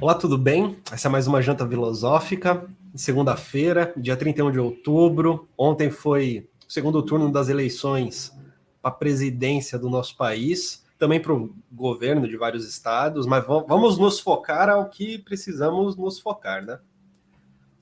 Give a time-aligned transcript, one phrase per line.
[0.00, 0.78] Olá, tudo bem?
[0.92, 5.48] Essa é mais uma janta filosófica, segunda-feira, dia 31 de outubro.
[5.58, 8.32] Ontem foi o segundo turno das eleições
[8.80, 13.98] para a presidência do nosso país, também para o governo de vários estados, mas vamos
[13.98, 16.78] nos focar ao que precisamos nos focar, né?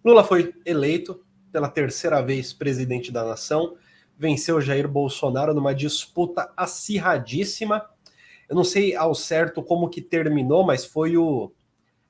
[0.02, 1.22] Lula foi eleito
[1.52, 3.76] pela terceira vez presidente da nação,
[4.18, 7.84] venceu Jair Bolsonaro numa disputa acirradíssima.
[8.48, 11.52] Eu não sei ao certo como que terminou, mas foi o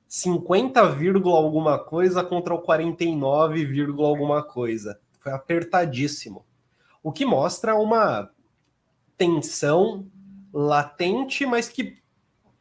[0.07, 4.99] 50, alguma coisa contra o 49, alguma coisa.
[5.19, 6.45] Foi apertadíssimo.
[7.03, 8.29] O que mostra uma
[9.17, 10.05] tensão
[10.53, 11.97] latente, mas que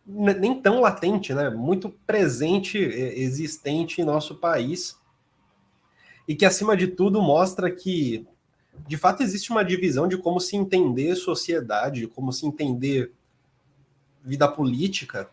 [0.07, 1.51] nem tão latente, né?
[1.51, 4.99] Muito presente, existente em nosso país.
[6.29, 8.27] E que, acima de tudo, mostra que,
[8.87, 13.13] de fato, existe uma divisão de como se entender sociedade, de como se entender
[14.25, 15.31] vida política,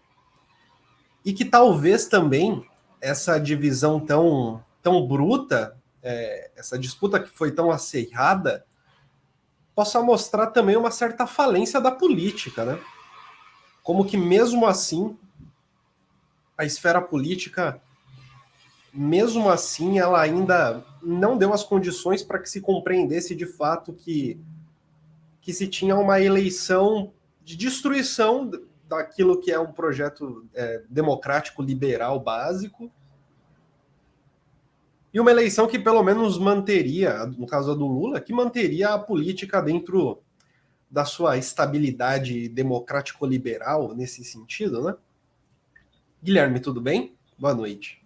[1.24, 2.66] e que talvez também
[3.00, 8.66] essa divisão tão, tão bruta, é, essa disputa que foi tão acirrada,
[9.76, 12.80] possa mostrar também uma certa falência da política, né?
[13.82, 15.18] Como que mesmo assim
[16.58, 17.82] a esfera política,
[18.94, 24.40] mesmo assim, ela ainda não deu as condições para que se compreendesse de fato que,
[25.42, 27.12] que se tinha uma eleição
[27.44, 28.50] de destruição
[28.98, 32.92] daquilo que é um projeto é, democrático liberal básico
[35.14, 39.62] e uma eleição que pelo menos manteria, no caso do Lula, que manteria a política
[39.62, 40.24] dentro
[40.90, 44.96] da sua estabilidade democrático-liberal nesse sentido, né?
[46.22, 47.16] Guilherme, tudo bem?
[47.38, 48.04] Boa noite.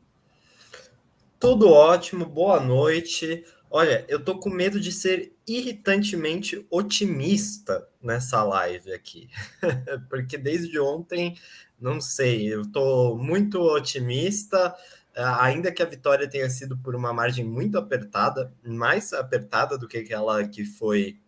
[1.39, 3.45] Tudo ótimo, boa noite.
[3.69, 9.29] Olha, eu tô com medo de ser irritantemente otimista nessa live aqui,
[10.09, 11.37] porque desde ontem,
[11.79, 14.73] não sei, eu tô muito otimista,
[15.15, 19.97] ainda que a vitória tenha sido por uma margem muito apertada, mais apertada do que
[19.97, 21.19] aquela que foi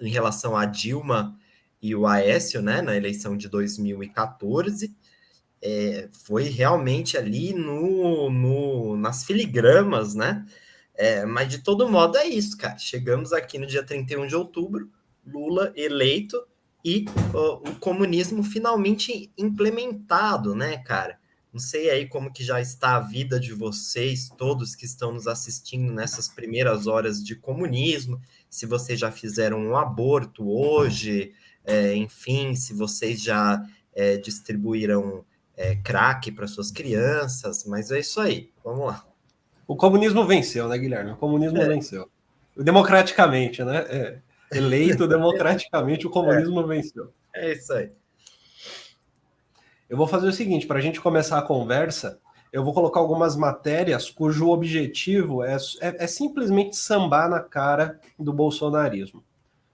[0.00, 1.38] em relação a Dilma
[1.82, 4.94] e o Aécio, né, na eleição de 2014.
[5.62, 10.44] É, foi realmente ali no, no, nas filigramas, né?
[10.94, 12.78] É, mas de todo modo é isso, cara.
[12.78, 14.90] Chegamos aqui no dia 31 de outubro,
[15.26, 16.40] Lula eleito
[16.84, 21.18] e o comunismo finalmente implementado, né, cara?
[21.52, 25.26] Não sei aí como que já está a vida de vocês, todos que estão nos
[25.26, 31.32] assistindo nessas primeiras horas de comunismo, se vocês já fizeram um aborto hoje,
[31.64, 35.24] é, enfim, se vocês já é, distribuíram
[35.56, 39.13] é, crack para suas crianças, mas é isso aí, vamos lá.
[39.66, 41.12] O comunismo venceu, né, Guilherme?
[41.12, 41.66] O comunismo é.
[41.66, 42.08] venceu.
[42.56, 43.78] Democraticamente, né?
[43.88, 44.18] É.
[44.52, 46.76] Eleito democraticamente, o comunismo é.
[46.76, 47.12] venceu.
[47.34, 47.90] É isso aí.
[49.88, 52.18] Eu vou fazer o seguinte: para a gente começar a conversa,
[52.52, 58.32] eu vou colocar algumas matérias cujo objetivo é, é, é, simplesmente sambar na cara do
[58.32, 59.24] bolsonarismo.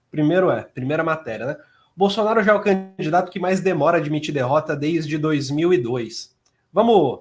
[0.09, 1.57] Primeiro é, primeira matéria, né?
[1.95, 6.35] Bolsonaro já é o candidato que mais demora a admitir derrota desde 2002.
[6.73, 7.19] Vamos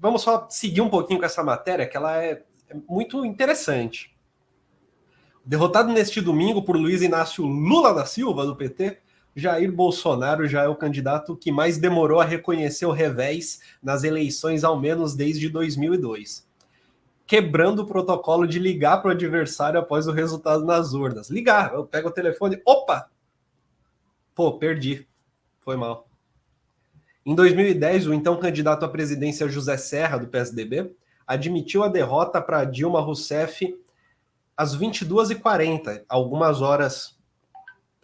[0.00, 4.16] vamos só seguir um pouquinho com essa matéria, que ela é, é muito interessante.
[5.44, 8.98] Derrotado neste domingo por Luiz Inácio Lula da Silva, do PT,
[9.34, 14.64] Jair Bolsonaro já é o candidato que mais demorou a reconhecer o revés nas eleições,
[14.64, 16.46] ao menos desde 2002.
[17.26, 21.30] Quebrando o protocolo de ligar para o adversário após o resultado nas urnas.
[21.30, 23.10] Ligar, eu pego o telefone, opa!
[24.34, 25.06] Pô, perdi.
[25.60, 26.07] Foi mal.
[27.28, 30.96] Em 2010, o então candidato à presidência José Serra, do PSDB,
[31.26, 33.78] admitiu a derrota para Dilma Rousseff
[34.56, 37.18] às 22h40, algumas horas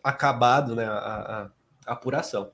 [0.02, 1.50] acabado né, a,
[1.86, 2.50] a, apuração.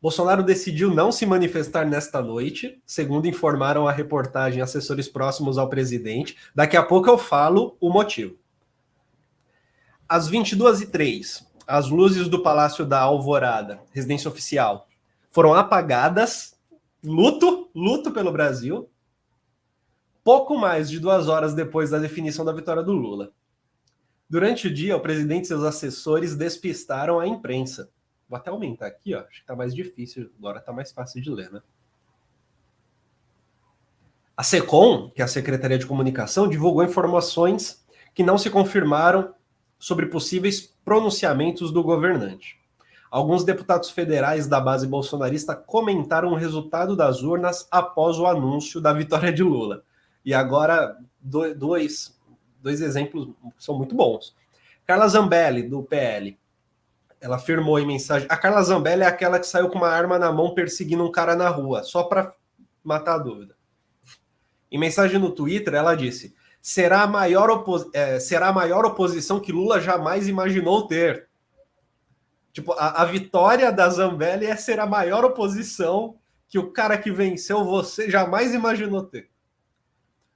[0.00, 6.36] Bolsonaro decidiu não se manifestar nesta noite, segundo informaram a reportagem assessores próximos ao presidente.
[6.54, 8.38] Daqui a pouco eu falo o motivo.
[10.08, 14.86] Às 22h03, as luzes do Palácio da Alvorada, residência oficial,
[15.30, 16.58] foram apagadas.
[17.02, 18.90] Luto, luto pelo Brasil.
[20.22, 23.32] Pouco mais de duas horas depois da definição da vitória do Lula.
[24.28, 27.90] Durante o dia, o presidente e seus assessores despistaram a imprensa.
[28.28, 29.20] Vou até aumentar aqui, ó.
[29.20, 31.60] Acho que tá mais difícil, agora tá mais fácil de ler, né?
[34.36, 37.84] A SECOM, que é a Secretaria de Comunicação, divulgou informações
[38.14, 39.34] que não se confirmaram
[39.78, 42.59] sobre possíveis pronunciamentos do governante.
[43.10, 48.92] Alguns deputados federais da base bolsonarista comentaram o resultado das urnas após o anúncio da
[48.92, 49.82] vitória de Lula.
[50.24, 52.16] E agora, dois,
[52.62, 53.28] dois exemplos
[53.58, 54.36] são muito bons.
[54.86, 56.38] Carla Zambelli, do PL.
[57.20, 58.28] ela afirmou em mensagem.
[58.30, 61.34] A Carla Zambelli é aquela que saiu com uma arma na mão perseguindo um cara
[61.34, 62.32] na rua, só para
[62.82, 63.56] matar a dúvida.
[64.70, 69.52] Em mensagem no Twitter, ela disse: será a maior, é, será a maior oposição que
[69.52, 71.29] Lula jamais imaginou ter.
[72.52, 76.16] Tipo, a, a vitória da Zambelli é ser a maior oposição
[76.48, 79.30] que o cara que venceu você jamais imaginou ter.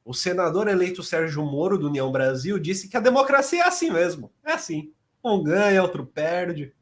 [0.04, 4.30] O senador eleito Sérgio Moro, do União Brasil, disse que a democracia é assim mesmo.
[4.44, 4.92] É assim.
[5.24, 6.72] Um ganha, outro perde.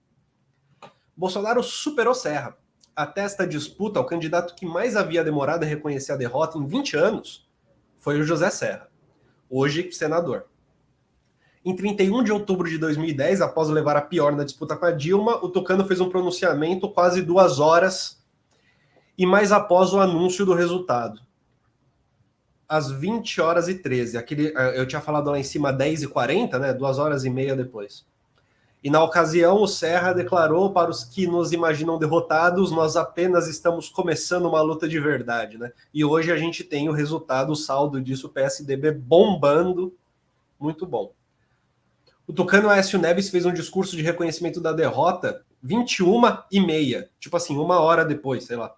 [1.17, 2.59] Bolsonaro superou Serra.
[2.95, 6.97] Até esta disputa, o candidato que mais havia demorado a reconhecer a derrota em 20
[6.97, 7.49] anos
[7.97, 8.91] foi o José Serra,
[9.49, 10.52] hoje senador.
[11.65, 15.37] Em 31 de outubro de 2010, após levar a pior na disputa com a Dilma,
[15.37, 18.21] o Tucano fez um pronunciamento quase duas horas
[19.17, 21.21] e mais após o anúncio do resultado
[22.73, 24.17] às 20 horas e 13.
[24.17, 26.73] Aquele, eh, eu tinha falado lá em cima 10 e 40, né?
[26.73, 28.07] Duas horas e meia depois.
[28.83, 33.91] E na ocasião, o Serra declarou para os que nos imaginam derrotados, nós apenas estamos
[33.91, 35.71] começando uma luta de verdade, né?
[35.93, 39.95] E hoje a gente tem o resultado, o saldo disso, o PSDB bombando,
[40.59, 41.13] muito bom.
[42.27, 47.37] O Tucano Aécio Neves fez um discurso de reconhecimento da derrota 21 e meia, tipo
[47.37, 48.75] assim, uma hora depois, sei lá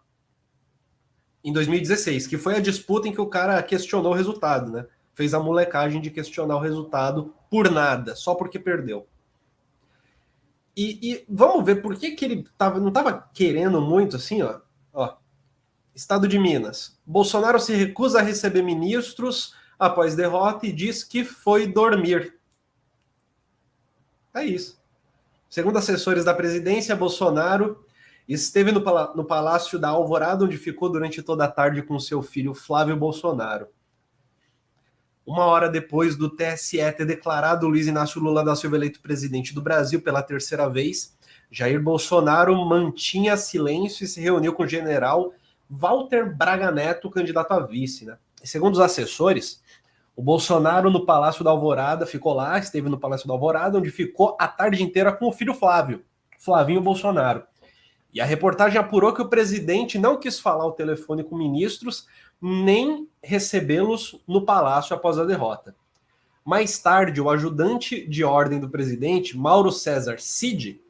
[1.45, 4.87] em 2016, que foi a disputa em que o cara questionou o resultado, né?
[5.13, 9.07] Fez a molecagem de questionar o resultado por nada, só porque perdeu.
[10.75, 14.59] E, e vamos ver por que, que ele tava, não estava querendo muito assim, ó.
[14.93, 15.17] ó.
[15.95, 16.99] Estado de Minas.
[17.07, 22.35] Bolsonaro se recusa a receber ministros após derrota e diz que foi dormir.
[24.35, 24.79] É isso.
[25.49, 27.85] Segundo assessores da presidência, Bolsonaro
[28.27, 28.81] Esteve no,
[29.15, 33.69] no Palácio da Alvorada, onde ficou durante toda a tarde com seu filho Flávio Bolsonaro.
[35.27, 39.63] Uma hora depois do TSE ter declarado Luiz Inácio Lula da Silva eleito presidente do
[39.63, 41.15] Brasil pela terceira vez,
[41.51, 45.33] Jair Bolsonaro mantinha silêncio e se reuniu com o general
[45.69, 48.07] Walter Braga Neto, candidato a vice.
[48.07, 48.17] Né?
[48.43, 49.63] E segundo os assessores,
[50.17, 54.37] o Bolsonaro no Palácio da Alvorada ficou lá, esteve no Palácio da Alvorada, onde ficou
[54.39, 56.05] a tarde inteira com o filho Flávio,
[56.39, 57.43] Flavinho Bolsonaro.
[58.13, 62.07] E a reportagem apurou que o presidente não quis falar ao telefone com ministros,
[62.41, 65.75] nem recebê-los no palácio após a derrota.
[66.45, 70.81] Mais tarde, o ajudante de ordem do presidente, Mauro César Cid,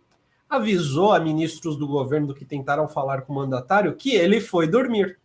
[0.51, 5.19] avisou a ministros do governo que tentaram falar com o mandatário que ele foi dormir.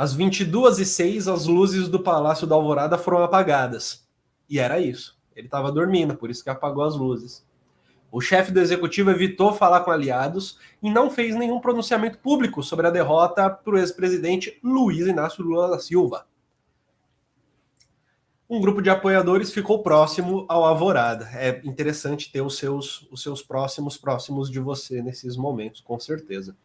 [0.00, 4.08] Às 22h06, as luzes do Palácio da Alvorada foram apagadas.
[4.48, 5.20] E era isso.
[5.36, 7.46] Ele estava dormindo, por isso que apagou as luzes.
[8.10, 12.86] O chefe do executivo evitou falar com aliados e não fez nenhum pronunciamento público sobre
[12.86, 16.26] a derrota para o ex-presidente Luiz Inácio Lula da Silva.
[18.48, 21.28] Um grupo de apoiadores ficou próximo ao Alvorada.
[21.34, 26.56] É interessante ter os seus, os seus próximos próximos de você nesses momentos, com certeza.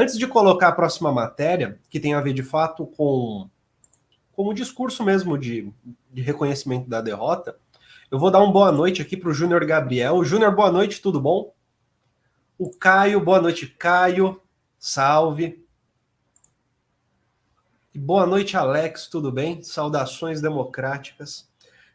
[0.00, 3.50] Antes de colocar a próxima matéria, que tem a ver de fato com,
[4.30, 5.72] com o discurso mesmo de,
[6.12, 7.58] de reconhecimento da derrota,
[8.08, 10.22] eu vou dar uma boa noite aqui para o Júnior Gabriel.
[10.22, 11.52] Júnior, boa noite, tudo bom?
[12.56, 14.40] O Caio, boa noite, Caio.
[14.78, 15.66] Salve.
[17.92, 19.64] E boa noite, Alex, tudo bem?
[19.64, 21.50] Saudações democráticas.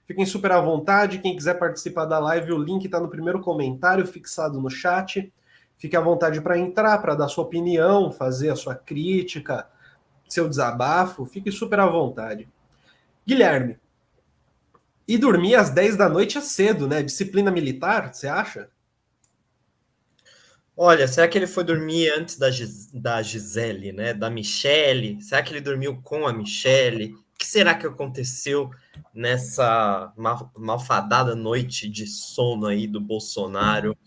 [0.06, 1.20] Fiquem super à vontade.
[1.20, 5.32] Quem quiser participar da live, o link está no primeiro comentário fixado no chat.
[5.84, 9.68] Fique à vontade para entrar, para dar sua opinião, fazer a sua crítica,
[10.30, 11.26] seu desabafo.
[11.26, 12.48] Fique super à vontade.
[13.28, 13.78] Guilherme,
[15.06, 17.04] e dormir às 10 da noite é cedo, né?
[17.04, 18.70] Disciplina militar, você acha?
[20.78, 24.14] Olha, será que ele foi dormir antes da, Gis da Gisele, né?
[24.14, 25.22] Da Michele?
[25.22, 27.14] Será que ele dormiu com a Michele?
[27.14, 28.72] O que será que aconteceu
[29.14, 33.98] nessa mal malfadada noite de sono aí do Bolsonaro?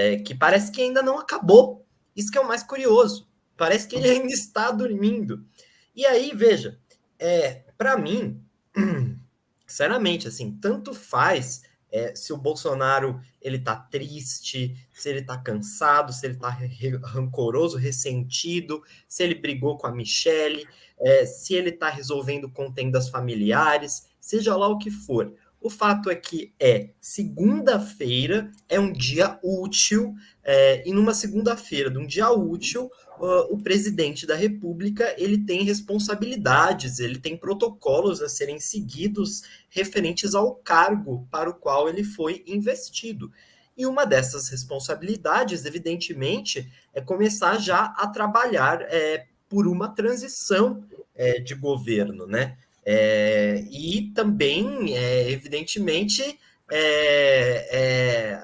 [0.00, 1.84] É, que parece que ainda não acabou.
[2.14, 3.28] Isso que é o mais curioso.
[3.56, 5.44] Parece que ele ainda está dormindo.
[5.92, 6.78] E aí, veja,
[7.18, 8.40] é, para mim,
[9.66, 16.12] sinceramente, assim, tanto faz é, se o Bolsonaro ele tá triste, se ele tá cansado,
[16.12, 16.56] se ele tá
[17.02, 20.64] rancoroso, ressentido, se ele brigou com a Michelle,
[20.96, 25.34] é, se ele tá resolvendo contendas familiares, seja lá o que for.
[25.60, 31.98] O fato é que é segunda-feira, é um dia útil, é, e numa segunda-feira, de
[31.98, 38.28] um dia útil, uh, o presidente da República ele tem responsabilidades, ele tem protocolos a
[38.28, 43.32] serem seguidos referentes ao cargo para o qual ele foi investido.
[43.76, 50.84] E uma dessas responsabilidades, evidentemente, é começar já a trabalhar é, por uma transição
[51.14, 52.56] é, de governo, né?
[52.90, 56.22] É, e também, é, evidentemente,
[56.70, 58.34] é, é,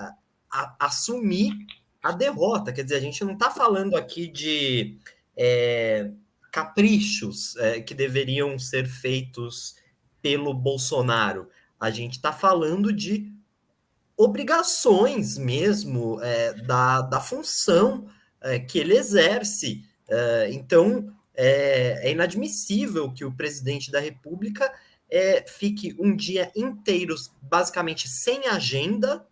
[0.52, 1.50] a, assumir
[2.02, 2.70] a derrota.
[2.70, 4.98] Quer dizer, a gente não está falando aqui de
[5.34, 6.10] é,
[6.52, 9.76] caprichos é, que deveriam ser feitos
[10.20, 11.48] pelo Bolsonaro.
[11.80, 13.32] A gente está falando de
[14.14, 16.20] obrigações mesmo
[16.66, 18.06] da, da função
[18.68, 19.82] que ele exerce.
[20.50, 24.72] Então, é, é, inadmissível que o presidente da República
[25.10, 29.26] é, fique um dia inteiro, basicamente, sem agenda,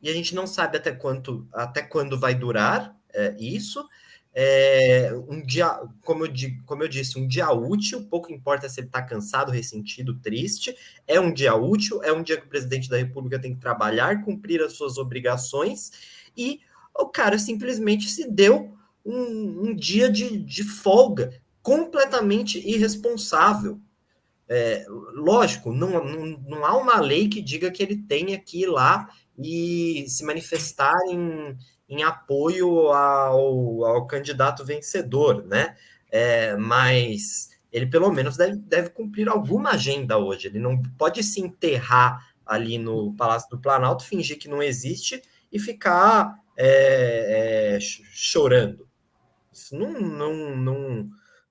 [0.00, 3.86] e a gente não sabe até, quanto, até quando vai durar é, isso.
[4.32, 5.68] É, um dia,
[6.02, 6.32] como eu,
[6.64, 10.74] como eu disse, um dia útil, pouco importa se ele está cansado, ressentido, triste,
[11.06, 14.22] é um dia útil, é um dia que o presidente da República tem que trabalhar,
[14.22, 15.90] cumprir as suas obrigações,
[16.36, 16.60] e
[16.94, 23.80] o cara simplesmente se deu um, um dia de, de folga completamente irresponsável.
[24.48, 28.66] É, lógico, não, não, não há uma lei que diga que ele tenha que ir
[28.66, 31.56] lá e se manifestar em,
[31.88, 35.76] em apoio ao, ao candidato vencedor, né?
[36.10, 40.48] É, mas ele pelo menos deve, deve cumprir alguma agenda hoje.
[40.48, 45.58] Ele não pode se enterrar ali no Palácio do Planalto, fingir que não existe e
[45.58, 48.89] ficar é, é, chorando.
[49.72, 51.06] Não, não, não,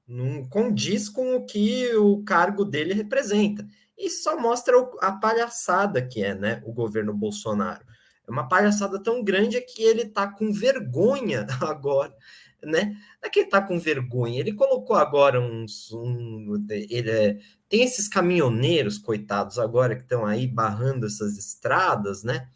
[0.08, 3.68] não condiz com o que o cargo dele representa.
[3.98, 7.86] Isso só mostra a palhaçada que é né, o governo Bolsonaro.
[8.28, 12.16] É uma palhaçada tão grande que ele está com vergonha agora,
[12.64, 12.96] né?
[13.22, 15.92] Não é que ele está com vergonha, ele colocou agora uns.
[15.92, 22.48] Um, ele é, tem esses caminhoneiros, coitados, agora que estão aí barrando essas estradas, né?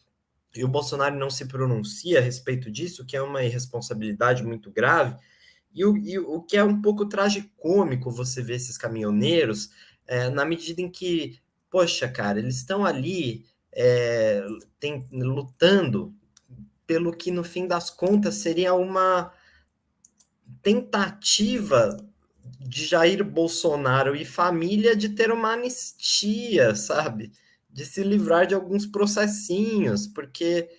[0.55, 5.17] E o Bolsonaro não se pronuncia a respeito disso, que é uma irresponsabilidade muito grave.
[5.73, 9.69] E o, e o que é um pouco tragicômico você ver esses caminhoneiros,
[10.07, 11.39] é, na medida em que,
[11.69, 14.45] poxa, cara, eles estão ali é,
[14.79, 16.13] tem, lutando
[16.85, 19.31] pelo que, no fim das contas, seria uma
[20.61, 21.97] tentativa
[22.59, 27.31] de Jair Bolsonaro e família de ter uma anistia, sabe?
[27.69, 30.69] De se livrar de alguns processinhos, porque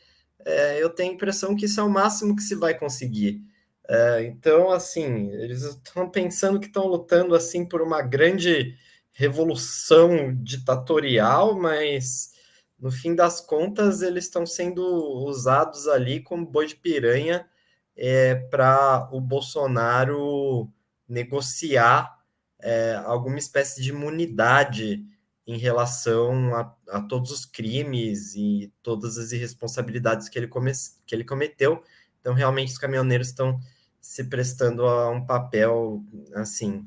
[0.44, 3.42] é, eu tenho a impressão que isso é o máximo que se vai conseguir.
[3.88, 8.76] É, então, assim, eles estão pensando que estão lutando assim por uma grande
[9.12, 12.32] revolução ditatorial, mas
[12.78, 14.82] no fim das contas, eles estão sendo
[15.24, 17.48] usados ali como boi de piranha
[17.96, 20.70] é, para o Bolsonaro
[21.08, 22.18] negociar
[22.60, 25.04] é, alguma espécie de imunidade
[25.46, 30.72] em relação a, a, todos os crimes e todas as irresponsabilidades que ele, come,
[31.06, 31.82] que ele cometeu.
[32.20, 33.60] Então, realmente, os caminhoneiros estão
[34.04, 36.86] se prestando a um papel, assim,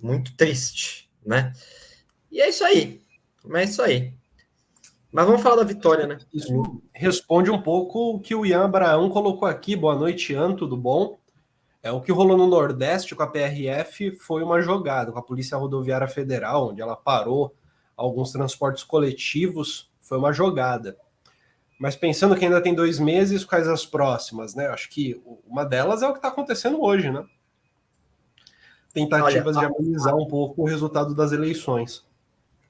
[0.00, 1.52] muito triste, né?
[2.32, 3.02] E é isso aí.
[3.44, 4.14] Mas é isso aí.
[5.12, 6.16] Mas vamos falar da vitória, né?
[6.32, 9.76] Isso responde um pouco o que o Ian Abraão colocou aqui.
[9.76, 11.18] Boa noite, Ian, tudo bom?
[11.82, 15.58] É, o que rolou no Nordeste com a PRF foi uma jogada com a Polícia
[15.58, 17.54] Rodoviária Federal, onde ela parou
[17.94, 20.96] alguns transportes coletivos, foi uma jogada.
[21.78, 24.68] Mas pensando que ainda tem dois meses, quais as próximas, né?
[24.68, 27.24] Acho que uma delas é o que está acontecendo hoje, né?
[28.92, 32.06] Tentativas Olha, de amenizar um pouco o resultado das eleições.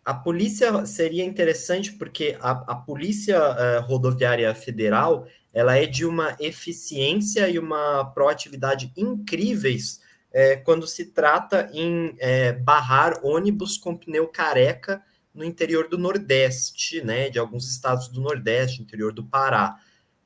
[0.04, 6.36] A polícia seria interessante porque a, a polícia uh, rodoviária federal ela é de uma
[6.40, 10.00] eficiência e uma proatividade incríveis
[10.32, 15.00] é, quando se trata em é, barrar ônibus com pneu careca
[15.34, 19.80] no interior do Nordeste, né, de alguns estados do Nordeste, interior do Pará.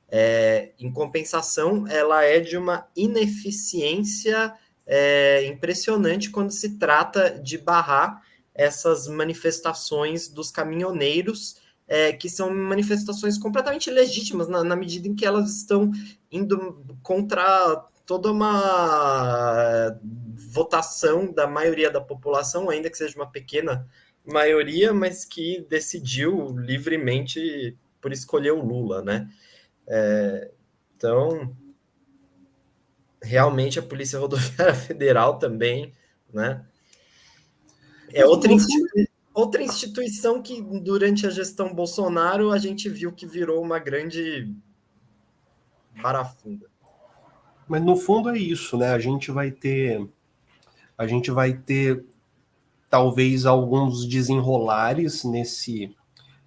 [0.07, 4.53] É, em compensação, ela é de uma ineficiência
[4.85, 8.21] é, impressionante quando se trata de barrar
[8.53, 15.25] essas manifestações dos caminhoneiros, é, que são manifestações completamente legítimas na, na, medida em que
[15.25, 15.91] elas estão
[16.31, 19.97] indo contra toda uma
[20.51, 23.87] votação da maioria da população, ainda que seja uma pequena
[24.29, 29.29] maioria, mas que decidiu livremente por escolher o Lula, né?
[29.87, 30.51] É,
[30.95, 31.55] então,
[33.21, 35.93] realmente a Polícia Rodoviária Federal também,
[36.33, 36.65] né?
[38.13, 43.61] É outra, institui outra instituição que, durante a gestão Bolsonaro, a gente viu que virou
[43.61, 44.53] uma grande
[46.01, 46.67] parafunda.
[47.67, 48.91] Mas no fundo é isso, né?
[48.91, 50.07] A gente vai ter.
[50.97, 52.03] A gente vai ter
[52.89, 55.95] talvez alguns desenrolares nesse,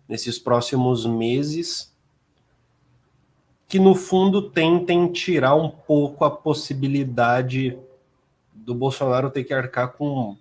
[0.09, 1.93] nesses próximos meses
[3.69, 7.79] que no fundo tentem tirar um pouco a possibilidade
[8.53, 10.37] do Bolsonaro ter que arcar com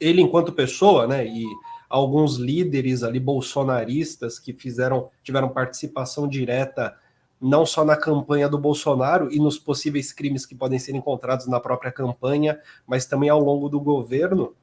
[0.00, 1.46] ele enquanto pessoa, né, e
[1.88, 6.96] alguns líderes ali bolsonaristas que fizeram tiveram participação direta
[7.40, 11.60] não só na campanha do Bolsonaro e nos possíveis crimes que podem ser encontrados na
[11.60, 14.54] própria campanha, mas também ao longo do governo.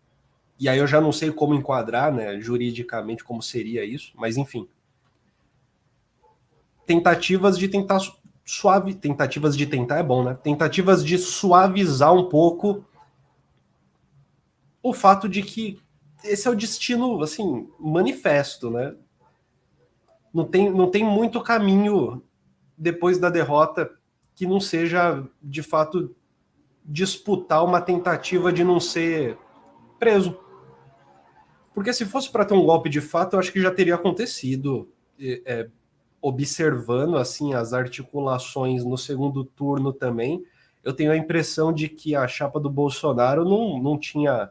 [0.59, 4.67] E aí eu já não sei como enquadrar, né, juridicamente como seria isso, mas enfim.
[6.85, 7.99] Tentativas de tentar
[8.45, 10.37] suave, tentativas de tentar é bom, né?
[10.43, 12.85] Tentativas de suavizar um pouco
[14.81, 15.79] o fato de que
[16.23, 18.95] esse é o destino, assim, manifesto, né?
[20.33, 22.21] Não tem, não tem muito caminho
[22.77, 23.89] depois da derrota
[24.35, 26.15] que não seja, de fato,
[26.83, 29.37] disputar uma tentativa de não ser
[29.99, 30.37] preso.
[31.73, 34.89] Porque se fosse para ter um golpe de fato, eu acho que já teria acontecido.
[35.19, 35.67] É,
[36.23, 40.41] observando assim as articulações no segundo turno também,
[40.81, 44.49] eu tenho a impressão de que a chapa do Bolsonaro não, não tinha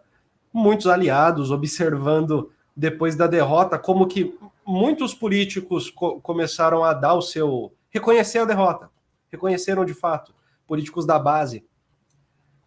[0.52, 7.23] muitos aliados, observando depois da derrota como que muitos políticos co começaram a dar o
[7.23, 8.91] seu reconhecer a derrota,
[9.31, 10.35] reconheceram de fato
[10.67, 11.64] políticos da base.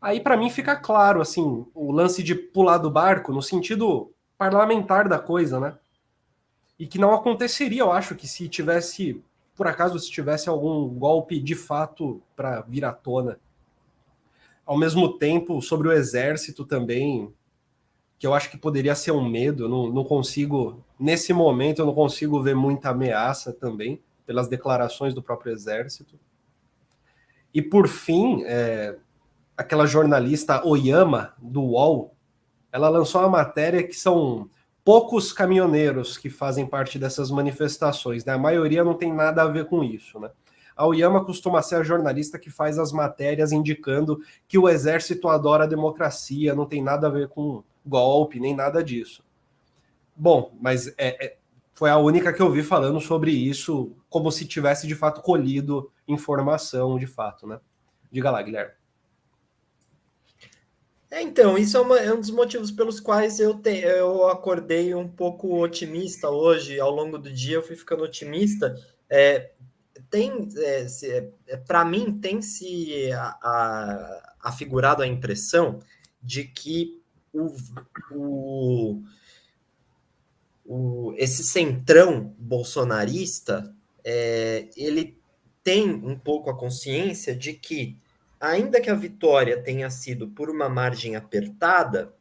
[0.01, 5.07] Aí para mim fica claro assim o lance de pular do barco no sentido parlamentar
[5.07, 5.77] da coisa, né?
[6.77, 9.21] e que não aconteceria, eu acho, que se tivesse,
[9.55, 13.39] por acaso, se tivesse algum golpe de fato para vir à tona.
[14.65, 17.33] Ao mesmo tempo, sobre o exército também,
[18.19, 21.93] que eu acho que poderia ser um medo, não, não consigo, nesse momento, eu não
[21.93, 26.19] consigo ver muita ameaça também, pelas declarações do próprio exército.
[27.53, 28.97] E por fim, é,
[29.55, 32.14] aquela jornalista Oyama, do UOL,
[32.75, 34.49] ela lançou uma matéria que são
[34.83, 38.33] poucos caminhoneiros que fazem parte dessas manifestações, né?
[38.33, 40.29] A maioria não tem nada a ver com isso, né?
[40.75, 45.63] A Oyama costuma ser a jornalista que faz as matérias indicando que o exército adora
[45.63, 49.23] a democracia, não tem nada a ver com golpe, nem nada disso.
[50.13, 51.37] Bom, mas é, é,
[51.73, 55.89] foi a única que eu vi falando sobre isso, como se tivesse de fato colhido
[56.05, 57.57] informação de fato, né?
[58.11, 58.73] Diga lá, Guilherme.
[61.11, 64.93] É, então, isso é, uma, é, um dos motivos pelos quais eu, te, eu acordei
[64.95, 66.79] um pouco otimista hoje.
[66.79, 68.75] Ao longo do dia, eu fui ficando otimista.
[69.09, 69.51] É,
[70.09, 70.87] tem, é,
[71.47, 75.79] é para mim, tem se a, a, afigurado a impressão
[76.21, 77.53] de que o,
[78.11, 79.03] o,
[80.65, 85.17] o, esse centrão bolsonarista é, ele
[85.63, 87.97] tem um pouco a consciência de que
[88.39, 92.13] ainda que a vitória tenha sido por uma margem apertada,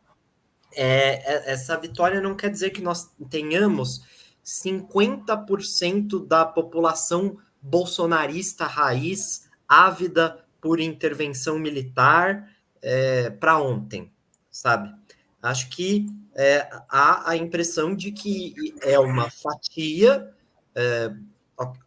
[0.72, 4.02] é, é essa vitória não quer dizer que nós tenhamos
[4.44, 12.50] 50% da população bolsonarista raiz ávida por intervenção militar
[12.82, 14.12] é, para ontem,
[14.50, 14.94] sabe?
[15.42, 20.32] Acho que é, há a impressão de que é uma fatia,
[20.74, 21.12] é,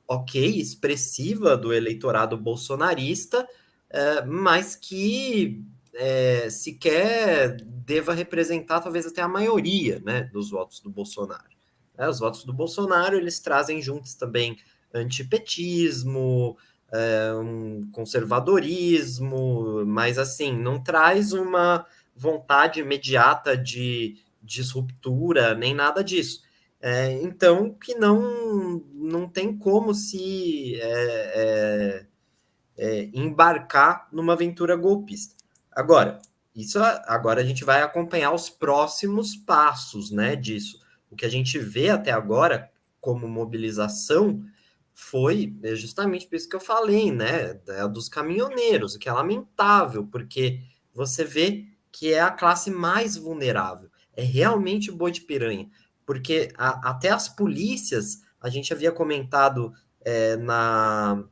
[0.08, 3.48] ok, expressiva do eleitorado bolsonarista,
[4.26, 11.58] mas que é, sequer deva representar talvez até a maioria né, dos votos do Bolsonaro.
[11.98, 14.58] É, os votos do Bolsonaro eles trazem juntos também
[14.94, 16.56] antipetismo,
[16.92, 26.42] é, um conservadorismo, mas assim, não traz uma vontade imediata de disruptura, nem nada disso.
[26.80, 32.06] É, então, que não, não tem como se é,
[32.78, 35.36] é embarcar numa aventura golpista.
[35.72, 36.20] Agora,
[36.56, 40.80] isso agora a gente vai acompanhar os próximos passos, né, disso.
[41.10, 44.44] O que a gente vê até agora como mobilização
[44.94, 47.54] foi justamente por isso que eu falei, né,
[47.92, 50.60] dos caminhoneiros, o que é lamentável, porque
[50.92, 55.70] você vê que é a classe mais vulnerável, é realmente o boi de piranha,
[56.04, 61.24] porque a, até as polícias, a gente havia comentado é, na,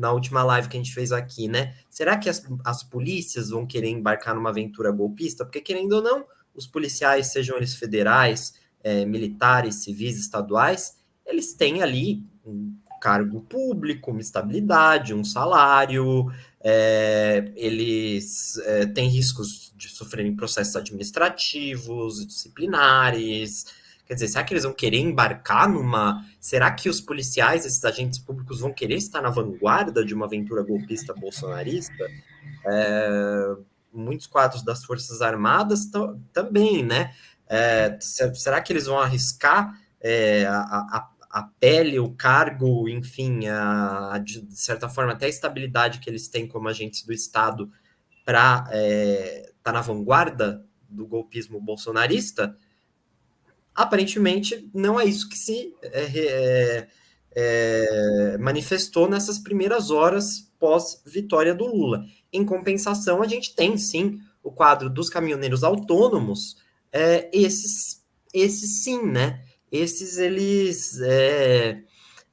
[0.00, 1.74] na última live que a gente fez aqui, né?
[1.90, 5.44] Será que as, as polícias vão querer embarcar numa aventura golpista?
[5.44, 11.82] Porque, querendo ou não, os policiais, sejam eles federais, é, militares, civis, estaduais, eles têm
[11.82, 16.30] ali um cargo público, uma estabilidade, um salário,
[16.62, 23.66] é, eles é, têm riscos de sofrerem processos administrativos, disciplinares,
[24.10, 26.26] Quer dizer, será que eles vão querer embarcar numa.
[26.40, 30.64] Será que os policiais, esses agentes públicos, vão querer estar na vanguarda de uma aventura
[30.64, 32.08] golpista bolsonarista?
[32.66, 33.54] É...
[33.92, 35.88] Muitos quadros das Forças Armadas
[36.32, 37.14] também, né?
[37.48, 37.96] É...
[38.00, 44.44] será que eles vão arriscar é, a, a, a, pele, o cargo, enfim, a, de
[44.50, 47.70] certa forma, até a estabilidade que eles têm como agentes do Estado
[48.24, 52.56] para estar é, tá na vanguarda do golpismo bolsonarista?
[53.80, 56.88] Aparentemente não é isso que se é, é,
[57.34, 62.04] é, manifestou nessas primeiras horas pós-vitória do Lula.
[62.30, 66.58] Em compensação, a gente tem sim o quadro dos caminhoneiros autônomos,
[66.92, 69.42] é, esses, esses sim, né?
[69.72, 71.82] Esses eles é,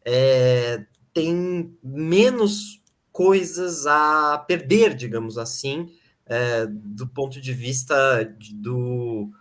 [0.04, 2.82] é, têm menos
[3.12, 5.90] coisas a perder, digamos assim,
[6.70, 9.32] do ponto de vista do,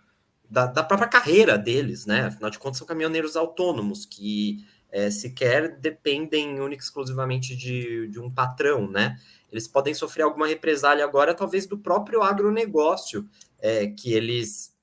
[0.49, 2.25] da, da, própria carreira deles, né?
[2.25, 8.29] Afinal de contas, são caminhoneiros autônomos que é, sequer dependem única exclusivamente de, de um
[8.29, 9.17] patrão, né?
[9.51, 13.27] Eles podem sofrer alguma represália agora, talvez do próprio agronegócio,
[13.59, 14.73] é, que eles,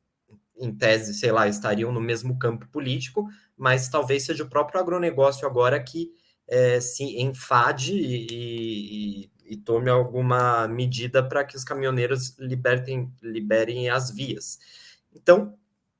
[0.58, 5.46] em tese, sei lá, estariam no mesmo campo político, mas talvez seja o próprio agronegócio
[5.46, 6.10] agora que
[6.46, 13.88] é, se enfade e, e, e, tome alguma medida para que os caminhoneiros libertem, liberem
[13.88, 14.58] as vias.
[15.14, 15.56] Então,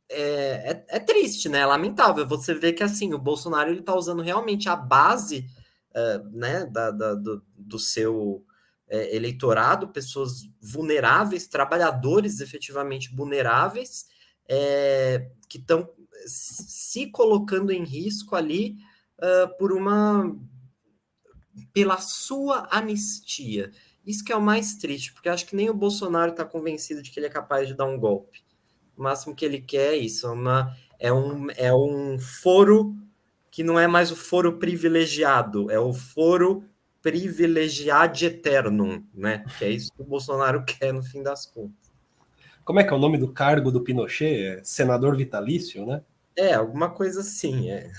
[0.09, 1.61] é, é, é, triste, né?
[1.61, 2.27] É lamentável.
[2.27, 5.47] Você vê que assim o Bolsonaro ele está usando realmente a base
[5.91, 8.45] uh, né, da, da do, do, seu
[8.89, 14.07] é, eleitorado, pessoas vulneráveis, trabalhadores efetivamente vulneráveis,
[14.49, 15.89] é, que estão
[16.27, 18.77] se colocando em risco ali
[19.59, 20.37] por uma
[21.73, 23.71] pela sua anistia.
[24.05, 27.11] Isso que é o mais triste, porque acho que nem o Bolsonaro está convencido de
[27.11, 28.44] que ele é capaz de dar um golpe.
[28.97, 32.97] O máximo que ele quer é isso, é, uma, é, um, é um foro
[33.51, 36.65] que não é mais o foro privilegiado, é o foro
[37.01, 39.45] privilegiado eterno, né?
[39.59, 41.93] Que é isso que o Bolsonaro quer no fim das contas.
[42.65, 44.43] Como é que é o nome do cargo do Pinochet?
[44.43, 46.03] É senador vitalício, né?
[46.35, 47.91] É, alguma coisa assim, é.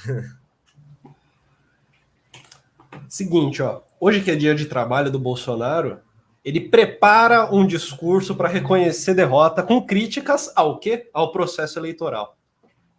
[3.07, 3.81] Seguinte, ó.
[3.99, 6.01] Hoje que é dia de trabalho do Bolsonaro,
[6.45, 11.09] ele prepara um discurso para reconhecer derrota com críticas ao quê?
[11.11, 12.37] Ao processo eleitoral.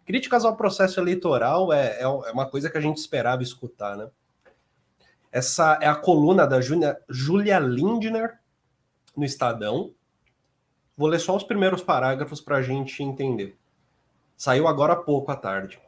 [0.05, 4.09] Críticas ao processo eleitoral é, é, é uma coisa que a gente esperava escutar, né?
[5.31, 6.59] Essa é a coluna da
[7.09, 8.37] Júlia Lindner
[9.15, 9.93] no Estadão.
[10.97, 13.57] Vou ler só os primeiros parágrafos para a gente entender.
[14.35, 15.79] Saiu agora há pouco à tarde.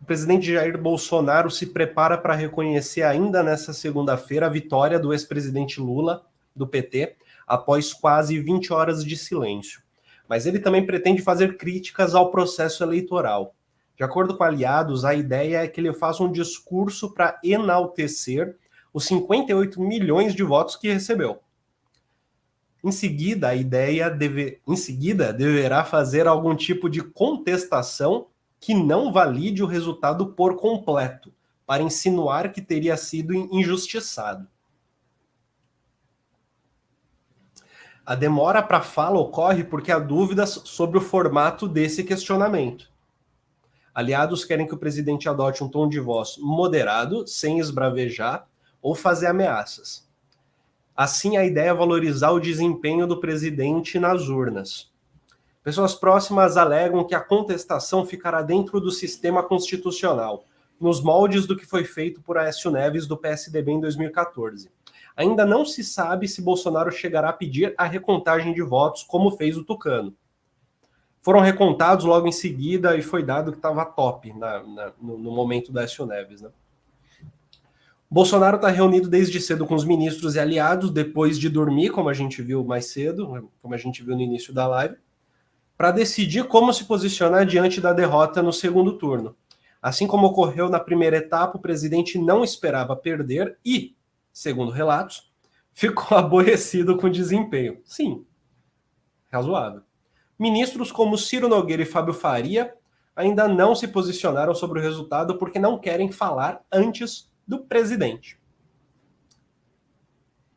[0.00, 5.80] O presidente Jair Bolsonaro se prepara para reconhecer ainda nesta segunda-feira a vitória do ex-presidente
[5.80, 6.24] Lula
[6.54, 9.82] do PT após quase 20 horas de silêncio.
[10.28, 13.54] Mas ele também pretende fazer críticas ao processo eleitoral.
[13.96, 18.56] De acordo com aliados, a ideia é que ele faça um discurso para enaltecer
[18.92, 21.40] os 58 milhões de votos que recebeu.
[22.82, 28.26] Em seguida, a ideia deve, em seguida deverá fazer algum tipo de contestação
[28.60, 31.32] que não valide o resultado por completo,
[31.66, 34.46] para insinuar que teria sido injustiçado.
[38.06, 42.92] A demora para fala ocorre porque há dúvidas sobre o formato desse questionamento.
[43.94, 48.46] Aliados querem que o presidente adote um tom de voz moderado, sem esbravejar
[48.82, 50.06] ou fazer ameaças.
[50.94, 54.92] Assim, a ideia é valorizar o desempenho do presidente nas urnas.
[55.62, 60.44] Pessoas próximas alegam que a contestação ficará dentro do sistema constitucional,
[60.78, 64.70] nos moldes do que foi feito por Aécio Neves do PSDB em 2014
[65.16, 69.56] ainda não se sabe se Bolsonaro chegará a pedir a recontagem de votos, como fez
[69.56, 70.14] o Tucano.
[71.22, 75.30] Foram recontados logo em seguida e foi dado que estava top na, na, no, no,
[75.30, 76.42] momento da Écio Neves.
[76.42, 76.50] Né?
[78.10, 82.14] Bolsonaro está reunido desde cedo com os ministros e aliados, depois de dormir, como a
[82.14, 84.96] gente viu mais cedo, como a gente viu no início da live,
[85.76, 89.34] para decidir como se posicionar diante da derrota no segundo turno.
[89.80, 93.94] Assim como ocorreu na primeira etapa, o presidente não esperava perder e,
[94.34, 95.32] segundo relatos,
[95.72, 97.80] ficou aborrecido com o desempenho.
[97.84, 98.26] Sim,
[99.30, 99.82] razoável.
[100.38, 102.74] Ministros como Ciro Nogueira e Fábio Faria
[103.14, 108.38] ainda não se posicionaram sobre o resultado porque não querem falar antes do presidente.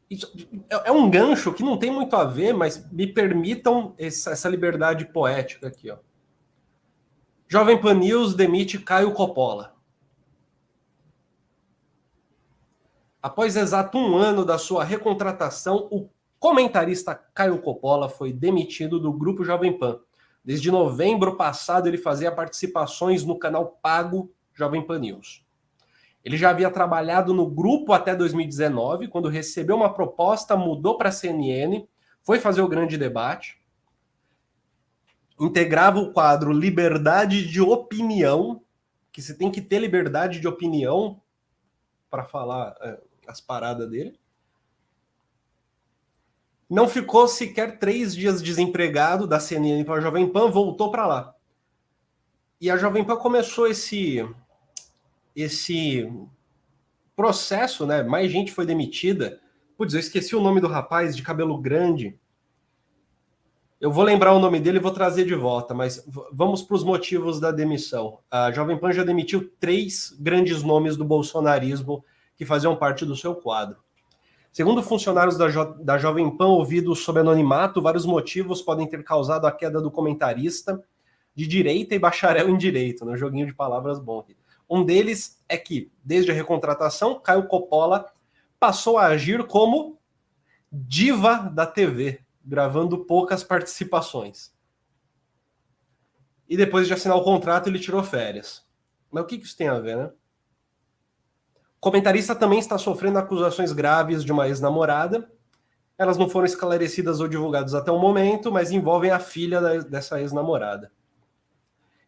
[0.09, 0.31] Isso
[0.69, 5.05] é, é um gancho que não tem muito a ver, mas me permitam essa liberdade
[5.05, 5.91] poética aqui.
[5.91, 5.97] Ó.
[7.47, 9.76] Jovem Pan News demite Caio Coppola.
[13.27, 16.09] Após exato um ano da sua recontratação, o
[16.39, 19.99] comentarista Caio Coppola foi demitido do Grupo Jovem Pan.
[20.45, 25.45] Desde novembro passado, ele fazia participações no canal pago Jovem Pan News.
[26.23, 31.11] Ele já havia trabalhado no grupo até 2019, quando recebeu uma proposta, mudou para a
[31.11, 31.85] CNN,
[32.23, 33.59] foi fazer o grande debate,
[35.37, 38.61] integrava o quadro Liberdade de Opinião,
[39.11, 41.19] que se tem que ter liberdade de opinião
[42.09, 44.19] para falar é, as paradas dele.
[46.69, 51.35] Não ficou sequer três dias desempregado da CNN para a Jovem Pan, voltou para lá.
[52.59, 54.27] E a Jovem Pan começou esse
[55.35, 56.11] esse
[57.15, 58.01] processo, né?
[58.01, 59.39] Mais gente foi demitida.
[59.77, 62.17] Putz, eu esqueci o nome do rapaz de cabelo grande.
[63.79, 66.83] Eu vou lembrar o nome dele e vou trazer de volta, mas vamos para os
[66.83, 68.19] motivos da demissão.
[68.29, 72.03] A Jovem Pan já demitiu três grandes nomes do bolsonarismo
[72.37, 73.77] que faziam parte do seu quadro.
[74.53, 79.45] Segundo funcionários da, jo da Jovem Pan ouvidos sob anonimato, vários motivos podem ter causado
[79.45, 80.81] a queda do comentarista
[81.35, 84.25] de direita e bacharel em direito, no joguinho de palavras bom.
[84.69, 88.11] Um deles é que, desde a recontratação, Caio Coppola
[88.59, 89.99] passou a agir como
[90.71, 94.51] diva da TV, gravando poucas participações.
[96.49, 98.65] E depois de assinar o contrato, ele tirou férias.
[99.11, 100.11] Mas o que isso tem a ver, né?
[101.79, 105.29] Comentarista também está sofrendo acusações graves de uma ex-namorada.
[105.97, 110.91] Elas não foram esclarecidas ou divulgadas até o momento, mas envolvem a filha dessa ex-namorada.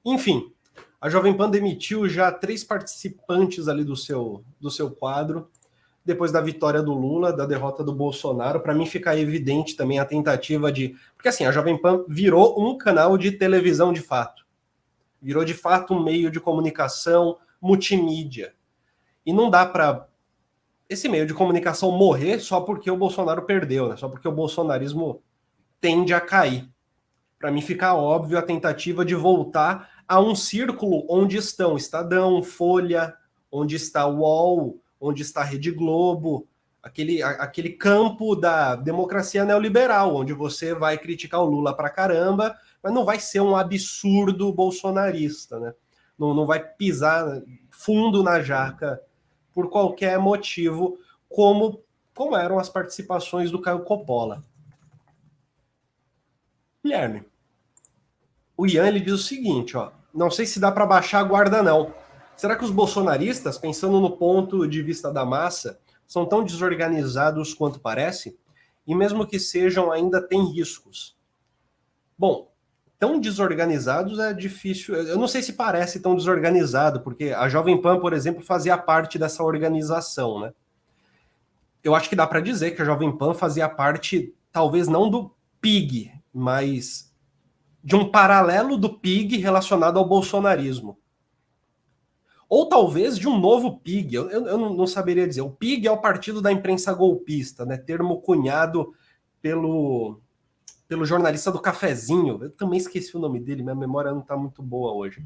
[0.04, 0.52] Enfim,
[1.02, 5.50] a Jovem Pan demitiu já três participantes ali do seu, do seu quadro,
[6.04, 8.60] depois da vitória do Lula, da derrota do Bolsonaro.
[8.60, 10.96] Para mim fica evidente também a tentativa de.
[11.16, 14.46] Porque assim, a Jovem Pan virou um canal de televisão de fato.
[15.22, 18.54] Virou de fato um meio de comunicação multimídia.
[19.30, 20.08] E não dá para
[20.90, 23.96] esse meio de comunicação morrer só porque o Bolsonaro perdeu, né?
[23.96, 25.22] só porque o bolsonarismo
[25.80, 26.68] tende a cair
[27.38, 33.14] para mim ficar óbvio a tentativa de voltar a um círculo onde estão Estadão, Folha,
[33.52, 36.48] onde está o UOL, onde está a Rede Globo,
[36.82, 42.92] aquele, aquele campo da democracia neoliberal, onde você vai criticar o Lula para caramba, mas
[42.92, 45.72] não vai ser um absurdo bolsonarista, né?
[46.18, 49.00] Não, não vai pisar fundo na jaca
[49.54, 51.84] por qualquer motivo, como,
[52.14, 54.44] como eram as participações do Caio Coppola.
[56.84, 57.26] Guilherme,
[58.56, 61.62] o Ian ele diz o seguinte, ó, não sei se dá para baixar a guarda
[61.62, 61.94] não.
[62.36, 67.80] Será que os bolsonaristas, pensando no ponto de vista da massa, são tão desorganizados quanto
[67.80, 68.40] parece?
[68.88, 71.18] E mesmo que sejam, ainda têm riscos.
[72.18, 72.49] Bom,
[73.00, 74.94] tão desorganizados é difícil.
[74.94, 79.18] Eu não sei se parece tão desorganizado, porque a Jovem Pan, por exemplo, fazia parte
[79.18, 80.54] dessa organização, né?
[81.82, 85.34] Eu acho que dá para dizer que a Jovem Pan fazia parte, talvez não do
[85.62, 87.10] PIG, mas
[87.82, 91.00] de um paralelo do PIG relacionado ao bolsonarismo.
[92.50, 95.42] Ou talvez de um novo PIG, eu, eu, não saberia dizer.
[95.42, 97.78] O PIG é o Partido da Imprensa Golpista, né?
[97.78, 98.94] termo cunhado
[99.42, 100.20] pelo,
[100.90, 102.40] pelo jornalista do Cafezinho.
[102.42, 105.24] Eu também esqueci o nome dele, minha memória não está muito boa hoje.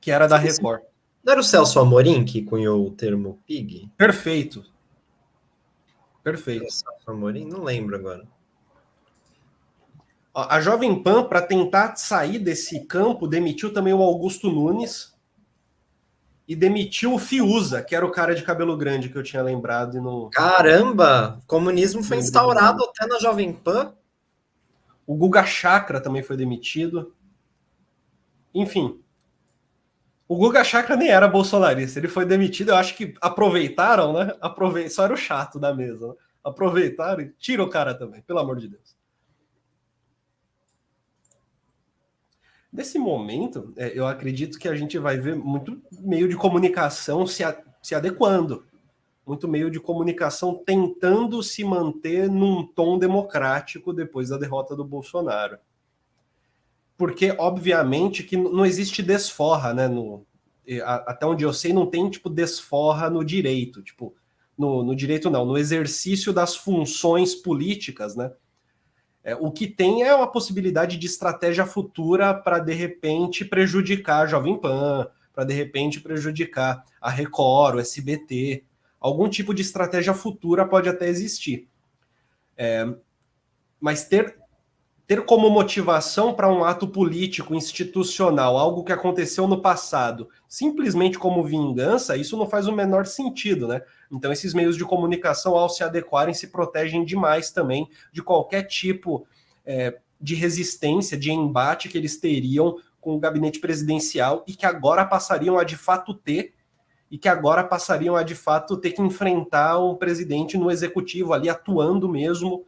[0.00, 0.82] Que era da Record.
[1.22, 3.88] Não era o Celso Amorim que cunhou o termo PIG?
[3.96, 4.64] Perfeito.
[6.24, 6.70] Perfeito.
[6.70, 7.46] Celso Amorim?
[7.46, 8.26] Não lembro agora.
[10.34, 15.14] A Jovem Pan, para tentar sair desse campo, demitiu também o Augusto Nunes
[16.46, 19.96] e demitiu o Fiuza, que era o cara de cabelo grande que eu tinha lembrado.
[19.96, 20.30] E no...
[20.30, 21.40] Caramba!
[21.42, 23.94] O comunismo foi instaurado até na Jovem Pan?
[25.10, 27.12] O Guga Chakra também foi demitido.
[28.54, 29.02] Enfim.
[30.28, 32.68] O Guga Chakra nem era bolsonarista, ele foi demitido.
[32.68, 34.32] Eu acho que aproveitaram, né?
[34.40, 34.88] Aprove...
[34.88, 36.06] Só era o chato da mesa.
[36.06, 36.14] Né?
[36.44, 38.96] Aproveitaram e tira o cara também, pelo amor de Deus.
[42.72, 47.42] Nesse momento, é, eu acredito que a gente vai ver muito meio de comunicação se,
[47.42, 48.64] a, se adequando,
[49.30, 55.56] muito meio de comunicação tentando se manter num tom democrático depois da derrota do Bolsonaro.
[56.98, 59.86] Porque, obviamente, que não existe desforra, né?
[59.86, 60.26] No,
[60.84, 63.84] até onde eu sei, não tem, tipo, desforra no direito.
[63.84, 64.16] Tipo,
[64.58, 68.32] no, no direito não, no exercício das funções políticas, né?
[69.22, 74.26] É, o que tem é uma possibilidade de estratégia futura para, de repente, prejudicar a
[74.26, 78.64] Jovem Pan, para, de repente, prejudicar a Record, o SBT.
[79.00, 81.68] Algum tipo de estratégia futura pode até existir.
[82.56, 82.86] É,
[83.80, 84.36] mas ter,
[85.06, 91.42] ter como motivação para um ato político, institucional, algo que aconteceu no passado, simplesmente como
[91.42, 93.80] vingança, isso não faz o menor sentido, né?
[94.12, 99.26] Então, esses meios de comunicação, ao se adequarem, se protegem demais também de qualquer tipo
[99.64, 105.06] é, de resistência, de embate que eles teriam com o gabinete presidencial e que agora
[105.06, 106.52] passariam a de fato ter,
[107.10, 111.48] e que agora passariam a de fato ter que enfrentar um presidente no executivo ali
[111.48, 112.64] atuando mesmo,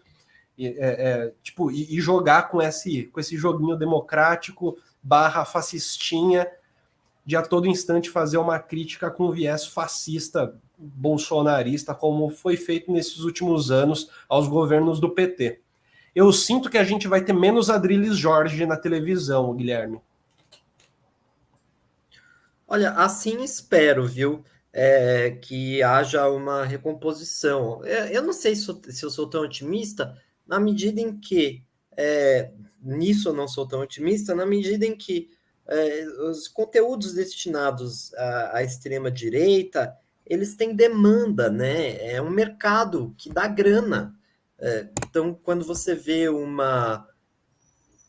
[0.58, 6.46] e, é, é, tipo, e, e jogar com esse, com esse joguinho democrático barra fascistinha
[7.24, 13.20] de a todo instante fazer uma crítica com viés fascista bolsonarista, como foi feito nesses
[13.20, 15.60] últimos anos aos governos do PT.
[16.14, 20.00] Eu sinto que a gente vai ter menos Adriles Jorge na televisão, Guilherme.
[22.72, 24.44] Olha, assim espero, viu?
[24.72, 27.84] é, que haja uma recomposição.
[27.84, 31.62] É, eu não sei se, se, eu sou tão otimista, na medida em que,
[31.96, 35.30] é, nisso eu não sou tão otimista, na medida em que
[35.66, 42.14] é, os conteúdos destinados à, à extrema-direita, eles têm demanda, né?
[42.14, 44.16] É um mercado que dá grana.
[44.58, 47.06] É, então, quando você vê uma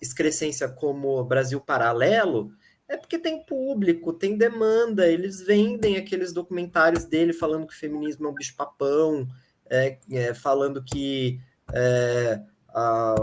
[0.02, 2.52] excrescência como Brasil Paralelo,
[2.94, 8.28] é porque tem público, tem demanda, eles vendem aqueles documentários dele falando que o feminismo
[8.28, 9.28] é um bicho-papão,
[9.68, 11.42] é, é, falando que
[11.74, 13.16] é, a,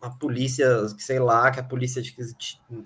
[0.00, 0.66] a polícia,
[0.98, 2.02] sei lá, que a polícia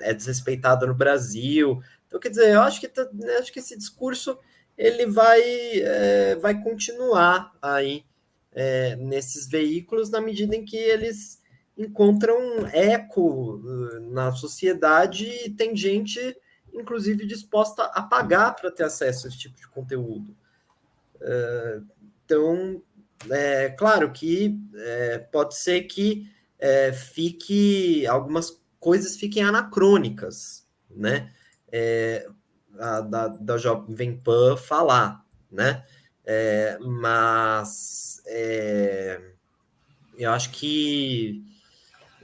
[0.01, 1.81] é desrespeitada no Brasil.
[2.07, 4.39] Então, quer dizer, eu acho que, tá, acho que esse discurso
[4.77, 8.05] ele vai, é, vai continuar aí
[8.53, 11.41] é, nesses veículos na medida em que eles
[11.77, 16.19] encontram eco uh, na sociedade e tem gente,
[16.73, 20.37] inclusive, disposta a pagar para ter acesso a esse tipo de conteúdo.
[21.17, 21.85] Uh,
[22.25, 22.83] então,
[23.31, 31.33] é claro que é, pode ser que é, fique algumas coisas fiquem anacrônicas, né?
[31.73, 32.29] É,
[32.79, 35.85] a, da, da Jovem Pan falar, né?
[36.25, 39.21] É, mas é,
[40.17, 41.45] eu acho que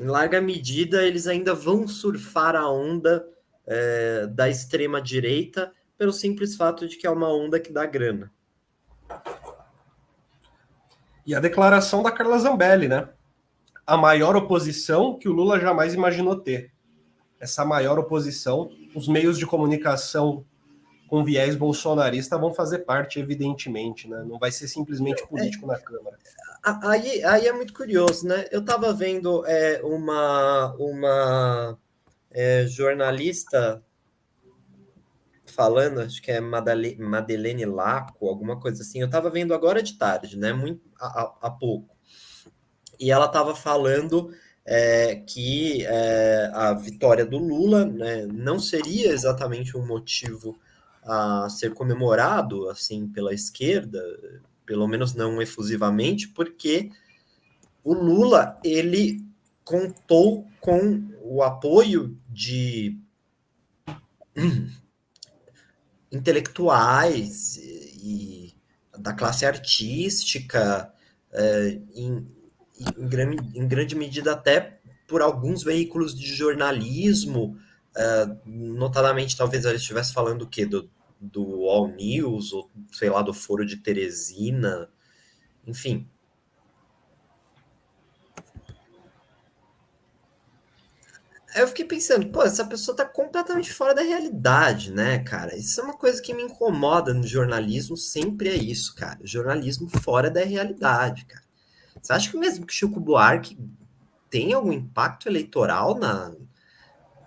[0.01, 3.29] em larga medida eles ainda vão surfar a onda
[3.67, 8.33] é, da extrema direita pelo simples fato de que é uma onda que dá grana.
[11.27, 13.11] E a declaração da Carla Zambelli, né?
[13.87, 16.73] A maior oposição que o Lula jamais imaginou ter.
[17.39, 20.47] Essa maior oposição, os meios de comunicação
[21.09, 24.25] com viés bolsonarista vão fazer parte, evidentemente, né?
[24.27, 26.17] Não vai ser simplesmente político na Câmara.
[26.63, 28.47] Aí, aí é muito curioso, né?
[28.51, 31.79] Eu estava vendo é, uma, uma
[32.31, 33.83] é, jornalista
[35.51, 39.01] falando, acho que é Madalene, Madeleine Laco, alguma coisa assim.
[39.01, 40.53] Eu estava vendo agora de tarde, né?
[40.53, 41.97] Muito há, pouco.
[42.99, 44.33] E ela estava falando
[44.65, 50.59] é, que é, a vitória do Lula né, não seria exatamente um motivo
[51.03, 54.03] a ser comemorado assim pela esquerda,
[54.71, 56.93] pelo menos não efusivamente, porque
[57.83, 59.21] o Lula ele
[59.65, 62.97] contou com o apoio de
[66.13, 68.55] intelectuais e
[68.97, 70.95] da classe artística,
[71.33, 72.29] é, em,
[72.97, 74.79] em, grande, em grande medida até
[75.09, 77.59] por alguns veículos de jornalismo,
[77.91, 80.65] Uh, notadamente, talvez ele estivesse falando o quê?
[80.65, 80.89] Do,
[81.21, 84.89] do All News, ou sei lá, do Foro de Teresina,
[85.67, 86.09] enfim.
[91.55, 95.57] Eu fiquei pensando, pô, essa pessoa tá completamente fora da realidade, né, cara?
[95.57, 99.19] Isso é uma coisa que me incomoda no jornalismo, sempre é isso, cara.
[99.25, 101.45] Jornalismo fora da realidade, cara.
[102.01, 103.59] Você acha que mesmo que Chico Buarque
[104.31, 106.33] tem algum impacto eleitoral na,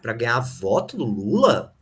[0.01, 1.75] para ganhar voto do Lula?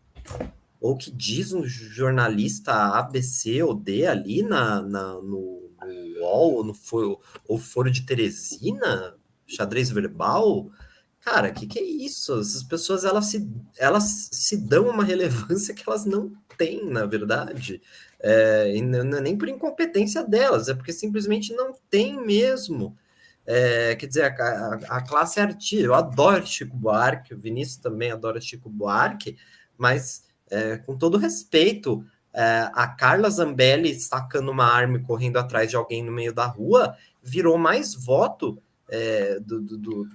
[0.82, 6.64] Ou que diz um jornalista ABC ou D ali na, na no, no UOL, ou
[6.64, 9.16] no foro, ou foro de Teresina,
[9.46, 10.72] xadrez verbal?
[11.20, 12.40] Cara, o que, que é isso?
[12.40, 17.80] Essas pessoas elas se, elas se dão uma relevância que elas não têm, na verdade.
[18.20, 22.98] É, não é nem por incompetência delas, é porque simplesmente não tem mesmo.
[23.46, 28.42] É, quer dizer, a, a, classe artística, eu adoro Chico Buarque, o Vinícius também adora
[28.42, 29.38] Chico Buarque,
[29.78, 35.70] mas é, com todo respeito, é, a Carla Zambelli sacando uma arma e correndo atrás
[35.70, 40.08] de alguém no meio da rua virou mais voto é, do, do,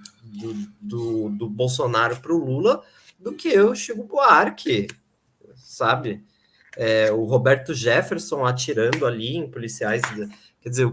[0.79, 2.83] do, do, Bolsonaro para o Lula
[3.19, 4.87] do que o Chico Buarque,
[5.55, 6.23] sabe?
[6.75, 10.03] É, o Roberto Jefferson atirando ali em policiais,
[10.61, 10.87] quer dizer,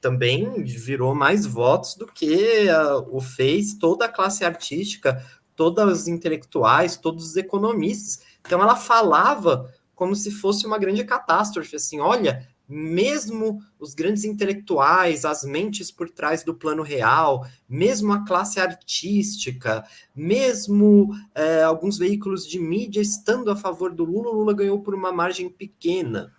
[0.00, 5.22] também virou mais votos do que uh, o fez toda a classe artística,
[5.56, 8.22] todos os intelectuais, todos os economistas.
[8.46, 15.24] Então ela falava como se fosse uma grande catástrofe, assim, olha, mesmo os grandes intelectuais,
[15.24, 22.46] as mentes por trás do plano real, mesmo a classe artística, mesmo é, alguns veículos
[22.46, 26.32] de mídia estando a favor do Lula, Lula ganhou por uma margem pequena.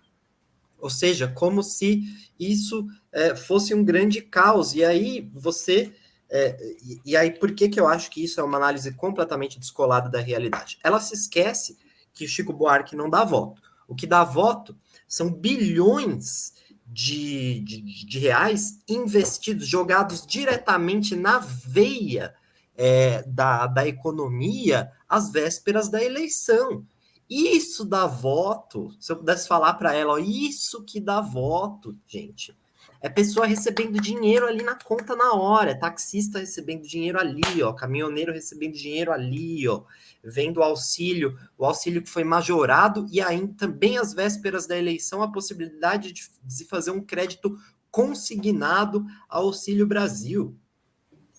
[0.78, 2.02] Ou seja, como se
[2.38, 4.74] isso é, fosse um grande caos.
[4.74, 5.92] E aí você.
[6.30, 9.58] É, e, e, aí, por que, que eu acho que isso é uma análise completamente
[9.58, 10.78] descolada da realidade?
[10.84, 11.76] Ela se esquece
[12.18, 13.62] que Chico Buarque não dá voto.
[13.86, 16.52] O que dá voto são bilhões
[16.84, 22.34] de, de, de reais investidos, jogados diretamente na veia
[22.74, 26.84] é, da, da economia às vésperas da eleição.
[27.30, 28.90] Isso dá voto.
[28.98, 32.56] Se eu pudesse falar para ela, ó, isso que dá voto, gente.
[33.00, 37.72] É pessoa recebendo dinheiro ali na conta na hora, é taxista recebendo dinheiro ali, ó,
[37.72, 39.84] caminhoneiro recebendo dinheiro ali, ó,
[40.22, 45.22] vendo o auxílio, o auxílio que foi majorado e ainda também às vésperas da eleição
[45.22, 47.56] a possibilidade de se fazer um crédito
[47.90, 50.56] consignado ao Auxílio Brasil.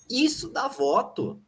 [0.09, 1.41] Isso dá voto,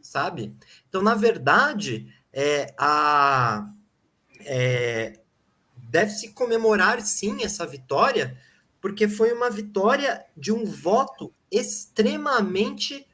[0.00, 0.56] sabe?
[0.88, 3.70] Então, na verdade, é, a,
[4.40, 5.20] é,
[5.76, 8.36] deve-se comemorar sim essa vitória,
[8.82, 13.06] porque foi uma vitória de um voto extremamente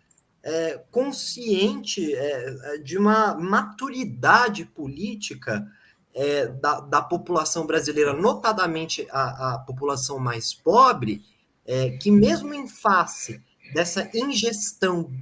[0.42, 5.70] é, consciente, é, de uma maturidade política
[6.14, 11.22] é, da, da, população brasileira, notadamente a, a população mais pobre,
[11.66, 13.42] é, que mesmo em face
[13.74, 15.12] dessa ingestão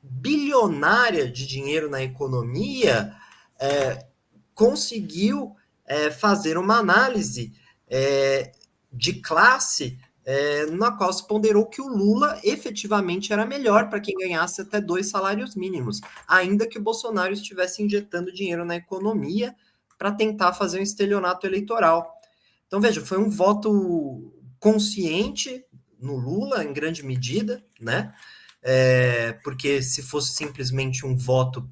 [0.00, 3.12] bilionária de dinheiro na economia,
[3.58, 4.06] é,
[4.54, 7.52] conseguiu é, fazer uma análise
[7.88, 8.52] é,
[8.94, 14.16] de classe é, na qual se ponderou que o Lula efetivamente era melhor para quem
[14.16, 19.54] ganhasse até dois salários mínimos, ainda que o Bolsonaro estivesse injetando dinheiro na economia
[19.98, 22.20] para tentar fazer um estelionato eleitoral.
[22.66, 25.64] Então, veja, foi um voto consciente
[26.00, 28.14] no Lula, em grande medida, né?
[28.62, 31.68] É, porque se fosse simplesmente um voto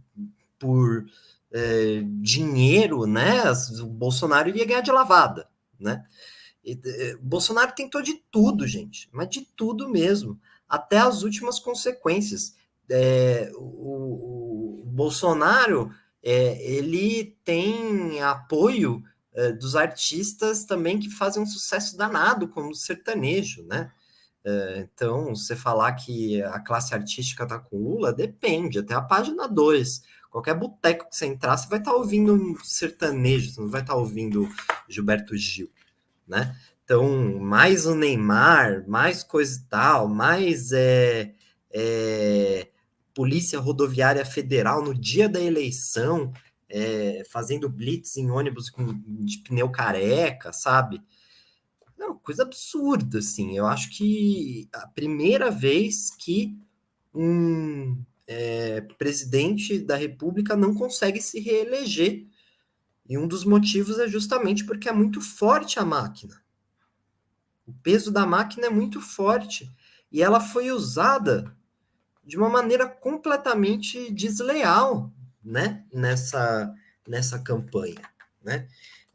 [0.59, 1.07] por
[1.51, 3.43] é, dinheiro, né?
[3.81, 5.49] O Bolsonaro iria ganhar de lavada,
[5.81, 6.05] né?
[6.65, 10.39] E, é, Bolsonaro tentou de tudo, gente, mas de tudo mesmo,
[10.69, 12.55] até as últimas consequências.
[12.89, 15.91] É, o, o, Bolsonaro
[16.23, 19.03] é, ele tem apoio
[19.33, 23.91] é, dos artistas também que fazem um sucesso danado, como o sertanejo, né?
[24.77, 30.03] Então, você falar que a classe artística está com Lula, depende, até a página 2.
[30.33, 33.83] Qualquer boteco que você entrar, você vai estar tá ouvindo um sertanejo, você não vai
[33.83, 34.49] estar tá ouvindo
[34.89, 35.71] Gilberto Gil,
[36.33, 36.57] né?
[36.83, 41.35] Então, mais o Neymar, mais coisa e tal, mais é,
[41.71, 42.69] é,
[43.15, 46.33] Polícia Rodoviária Federal no dia da eleição,
[46.69, 51.03] é, fazendo blitz em ônibus com, de pneu careca, sabe?
[51.99, 53.57] Não, coisa absurda, assim.
[53.57, 56.57] Eu acho que a primeira vez que
[57.15, 62.27] um é, presidente da República não consegue se reeleger.
[63.09, 66.41] E um dos motivos é justamente porque é muito forte a máquina.
[67.67, 69.71] O peso da máquina é muito forte.
[70.11, 71.57] E ela foi usada
[72.25, 76.73] de uma maneira completamente desleal né, nessa,
[77.07, 78.09] nessa campanha,
[78.43, 78.69] né?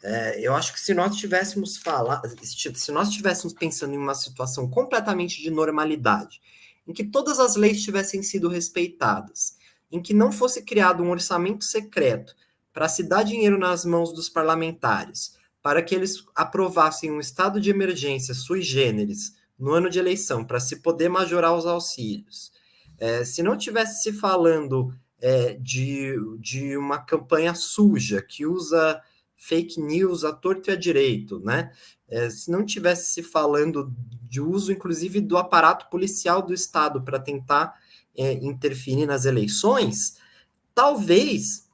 [0.03, 4.69] É, eu acho que se nós tivéssemos falado, se nós estivéssemos pensando em uma situação
[4.69, 6.39] completamente de normalidade,
[6.87, 9.57] em que todas as leis tivessem sido respeitadas,
[9.91, 12.35] em que não fosse criado um orçamento secreto
[12.77, 17.71] para se dar dinheiro nas mãos dos parlamentares, para que eles aprovassem um estado de
[17.71, 22.51] emergência sui generis no ano de eleição, para se poder majorar os auxílios,
[22.99, 29.01] é, se não tivesse se falando é, de, de uma campanha suja que usa
[29.35, 31.71] fake news a torto e a direito, né?
[32.07, 37.17] É, se não tivesse se falando de uso, inclusive, do aparato policial do Estado para
[37.17, 37.73] tentar
[38.15, 40.17] é, interferir nas eleições,
[40.75, 41.66] talvez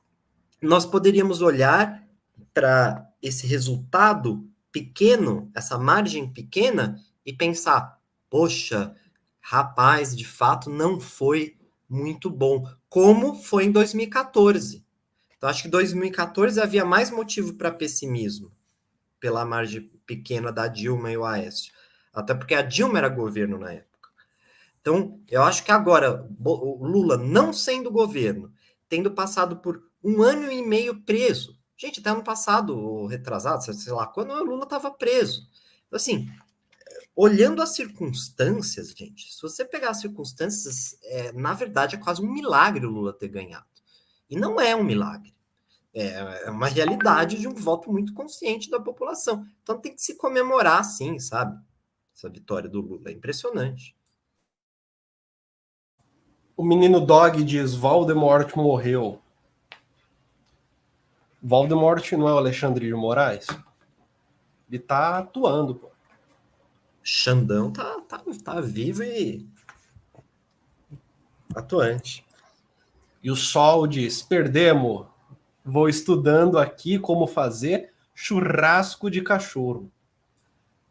[0.66, 2.07] nós poderíamos olhar
[2.53, 7.99] para esse resultado pequeno, essa margem pequena, e pensar:
[8.30, 8.95] poxa,
[9.39, 11.57] rapaz, de fato não foi
[11.88, 14.84] muito bom, como foi em 2014.
[15.38, 18.51] Então, acho que 2014 havia mais motivo para pessimismo,
[19.20, 21.74] pela margem pequena da Dilma e o Aécio.
[22.14, 24.09] Até porque a Dilma era governo na época.
[24.80, 28.53] Então, eu acho que agora, o Lula não sendo governo,
[28.88, 31.58] tendo passado por um ano e meio preso.
[31.78, 35.47] Gente, até ano passado, retrasado, sei lá, quando o Lula estava preso.
[35.88, 36.30] Então, assim,
[37.16, 42.32] olhando as circunstâncias, gente, se você pegar as circunstâncias, é, na verdade é quase um
[42.32, 43.66] milagre o Lula ter ganhado.
[44.30, 45.34] E não é um milagre.
[45.93, 49.45] É, é uma realidade de um voto muito consciente da população.
[49.62, 51.62] Então tem que se comemorar, sim, sabe?
[52.16, 53.10] Essa vitória do Lula.
[53.10, 53.95] É impressionante.
[56.58, 59.22] O menino Dog diz: Voldemort morreu.
[61.43, 63.47] Voldemort não é o Alexandre de Moraes?
[64.69, 65.91] Ele tá atuando, pô.
[67.03, 69.45] Xandão tá, tá, tá vivo e
[71.53, 72.25] atuante.
[73.21, 75.05] E o Sol diz: perdemos.
[75.65, 79.89] Vou estudando aqui como fazer churrasco de cachorro.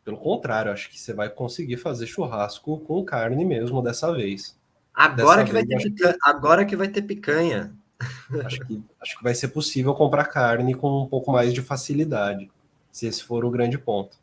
[0.04, 4.58] Pelo contrário, acho que você vai conseguir fazer churrasco com carne mesmo dessa vez.
[4.94, 7.74] Agora, dessa que, vez, vai ter picanha, agora que vai ter picanha.
[8.44, 12.50] Acho que, acho que vai ser possível comprar carne com um pouco mais de facilidade,
[12.90, 14.18] se esse for o grande ponto.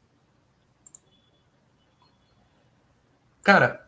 [3.41, 3.87] Cara,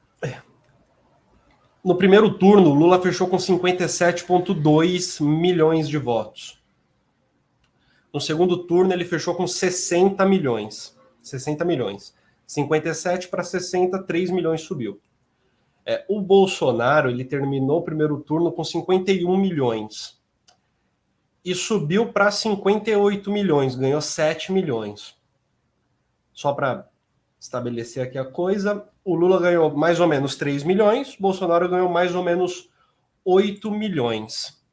[1.84, 6.62] no primeiro turno, Lula fechou com 57,2 milhões de votos.
[8.14, 10.96] No segundo turno, ele fechou com 60 milhões.
[11.24, 12.14] 60 milhões.
[12.46, 15.02] 57 para 60, 3 milhões subiu.
[15.92, 20.18] É, o Bolsonaro ele terminou o primeiro turno com 51 milhões
[21.44, 25.20] e subiu para 58 milhões, ganhou 7 milhões.
[26.32, 26.90] Só para
[27.38, 32.16] estabelecer aqui a coisa, o Lula ganhou mais ou menos 3 milhões, Bolsonaro ganhou mais
[32.16, 32.70] ou menos
[33.26, 34.64] 8 milhões.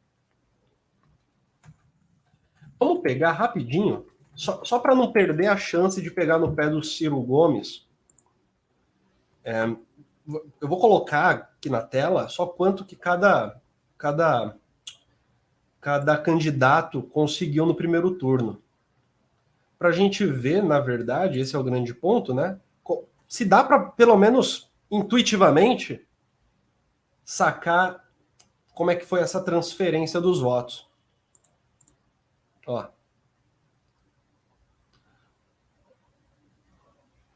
[2.78, 4.06] Vamos pegar rapidinho,
[4.36, 7.88] só, só para não perder a chance de pegar no pé do Ciro Gomes.
[9.42, 9.66] É,
[10.60, 13.58] eu vou colocar aqui na tela só quanto que cada,
[13.96, 14.54] cada,
[15.80, 18.62] cada candidato conseguiu no primeiro turno.
[19.78, 22.60] Para a gente ver, na verdade, esse é o grande ponto, né?
[23.26, 26.06] Se dá para, pelo menos intuitivamente,
[27.24, 28.04] sacar
[28.74, 30.88] como é que foi essa transferência dos votos.
[32.66, 32.86] Ó.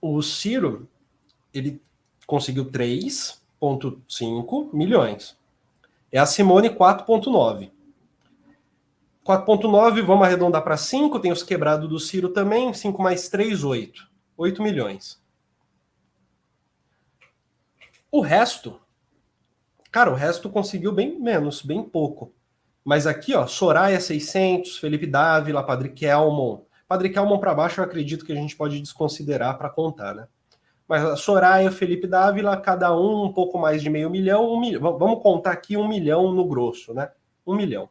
[0.00, 0.88] O Ciro,
[1.54, 1.80] ele
[2.26, 5.36] conseguiu 3,5 milhões.
[6.10, 7.70] É a Simone 4,9.
[9.24, 14.10] 4,9, vamos arredondar para 5, tem os quebrados do Ciro também, 5 mais 3, 8.
[14.36, 15.22] 8 milhões.
[18.10, 18.80] O resto,
[19.90, 22.32] cara, o resto conseguiu bem menos, bem pouco.
[22.84, 26.62] Mas aqui, ó, Soraya 600, Felipe Dávila, Padre Kelmon.
[26.88, 30.26] Padre Kelmon para baixo eu acredito que a gente pode desconsiderar para contar, né?
[30.92, 34.98] Mas a Soraya, Felipe Dávila, cada um um pouco mais de meio milhão, um milhão.
[34.98, 37.10] Vamos contar aqui um milhão no grosso, né?
[37.46, 37.88] Um milhão.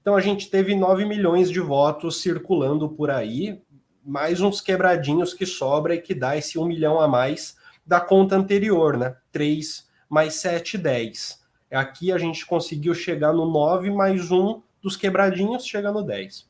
[0.00, 3.62] Então a gente teve 9 milhões de votos circulando por aí,
[4.04, 7.56] mais uns quebradinhos que sobra e que dá esse um milhão a mais
[7.86, 9.14] da conta anterior, né?
[9.30, 11.40] 3 mais 7, 10.
[11.70, 16.48] Aqui a gente conseguiu chegar no 9 mais um dos quebradinhos, chega no 10.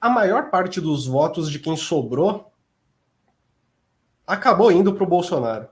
[0.00, 2.48] A maior parte dos votos de quem sobrou
[4.28, 5.68] acabou indo para o Bolsonaro.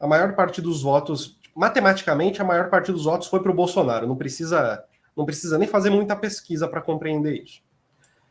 [0.00, 4.06] A maior parte dos votos, matematicamente, a maior parte dos votos foi para o Bolsonaro.
[4.06, 4.82] Não precisa,
[5.14, 7.62] não precisa nem fazer muita pesquisa para compreender isso.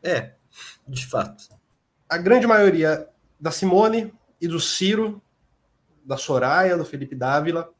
[0.02, 0.32] É,
[0.86, 1.44] de fato.
[2.08, 3.08] A grande maioria
[3.40, 5.22] da Simone e do Ciro,
[6.04, 7.70] da Soraya, do Felipe Dávila,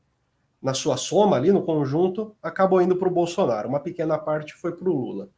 [0.62, 3.68] na sua soma ali no conjunto, acabou indo para o Bolsonaro.
[3.68, 5.28] Uma pequena parte foi para o Lula.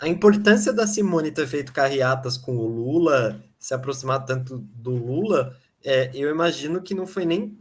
[0.00, 5.54] A importância da Simone ter feito carreatas com o Lula se aproximar tanto do Lula,
[5.84, 7.56] é, eu imagino que não foi nem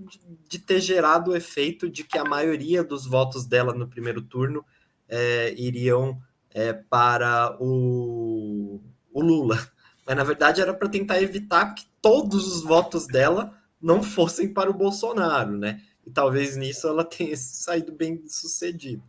[0.48, 4.66] de ter gerado o efeito de que a maioria dos votos dela no primeiro turno
[5.10, 6.18] é, iriam
[6.52, 8.80] é, para o,
[9.12, 9.60] o Lula.
[10.08, 14.70] Mas na verdade era para tentar evitar que todos os votos dela não fossem para
[14.70, 15.82] o Bolsonaro, né?
[16.08, 19.04] E talvez nisso ela tenha saído bem sucedida.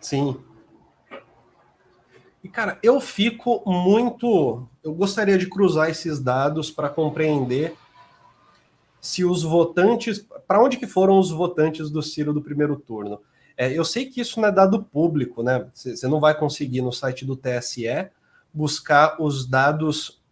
[0.00, 0.40] Sim,
[2.46, 4.68] e, cara, eu fico muito.
[4.80, 7.74] Eu gostaria de cruzar esses dados para compreender
[9.00, 10.24] se os votantes.
[10.46, 13.20] Para onde que foram os votantes do Ciro do primeiro turno?
[13.56, 15.66] É, eu sei que isso não é dado público, né?
[15.74, 18.10] Você não vai conseguir no site do TSE
[18.54, 20.22] buscar os dados,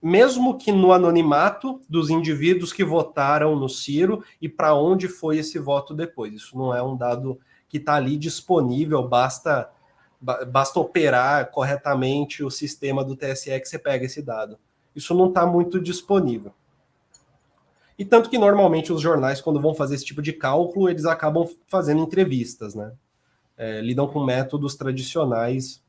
[0.00, 5.58] mesmo que no anonimato, dos indivíduos que votaram no Ciro e para onde foi esse
[5.58, 6.32] voto depois.
[6.32, 9.68] Isso não é um dado que está ali disponível, basta
[10.20, 14.58] basta operar corretamente o sistema do TSE que você pega esse dado.
[14.94, 16.52] Isso não está muito disponível.
[17.98, 21.48] E tanto que normalmente os jornais, quando vão fazer esse tipo de cálculo, eles acabam
[21.66, 22.92] fazendo entrevistas, né?
[23.56, 25.82] É, lidam com métodos tradicionais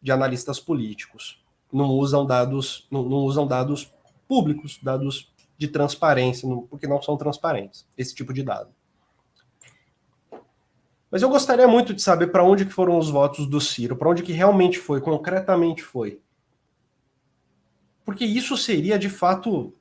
[0.00, 1.42] de analistas políticos.
[1.72, 3.90] Não usam dados, não, não usam dados
[4.28, 8.70] públicos, dados de transparência, porque não são transparentes, esse tipo de dado.
[11.10, 14.08] Mas eu gostaria muito de saber para onde que foram os votos do Ciro, para
[14.08, 16.20] onde que realmente foi, concretamente foi.
[18.04, 19.74] Porque isso seria, de fato,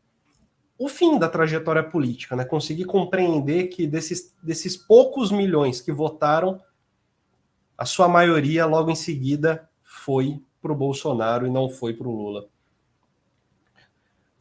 [0.77, 2.45] o fim da trajetória política, né?
[2.45, 6.59] Conseguir compreender que desses, desses poucos milhões que votaram,
[7.77, 12.15] a sua maioria logo em seguida foi para o Bolsonaro e não foi para o
[12.15, 12.47] Lula.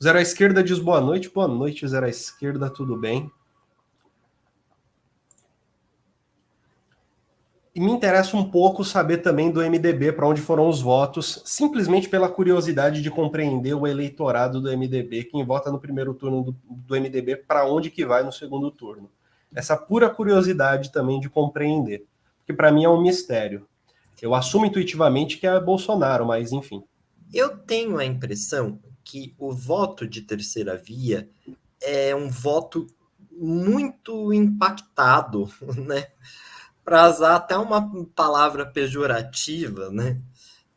[0.03, 1.29] Zero à esquerda diz boa noite.
[1.29, 3.31] Boa noite, Zero à esquerda, tudo bem?
[7.79, 12.09] E me interessa um pouco saber também do MDB, para onde foram os votos, simplesmente
[12.09, 17.01] pela curiosidade de compreender o eleitorado do MDB, quem vota no primeiro turno do, do
[17.01, 19.09] MDB, para onde que vai no segundo turno.
[19.55, 22.05] essa pura curiosidade também de compreender,
[22.39, 23.65] porque para mim é um mistério.
[24.21, 26.83] Eu assumo intuitivamente que é Bolsonaro, mas enfim.
[27.33, 31.29] Eu tenho a impressão que o voto de terceira via
[31.81, 32.89] é um voto
[33.31, 35.49] muito impactado,
[35.87, 36.09] né?
[36.89, 40.23] Para usar até uma palavra pejorativa, né?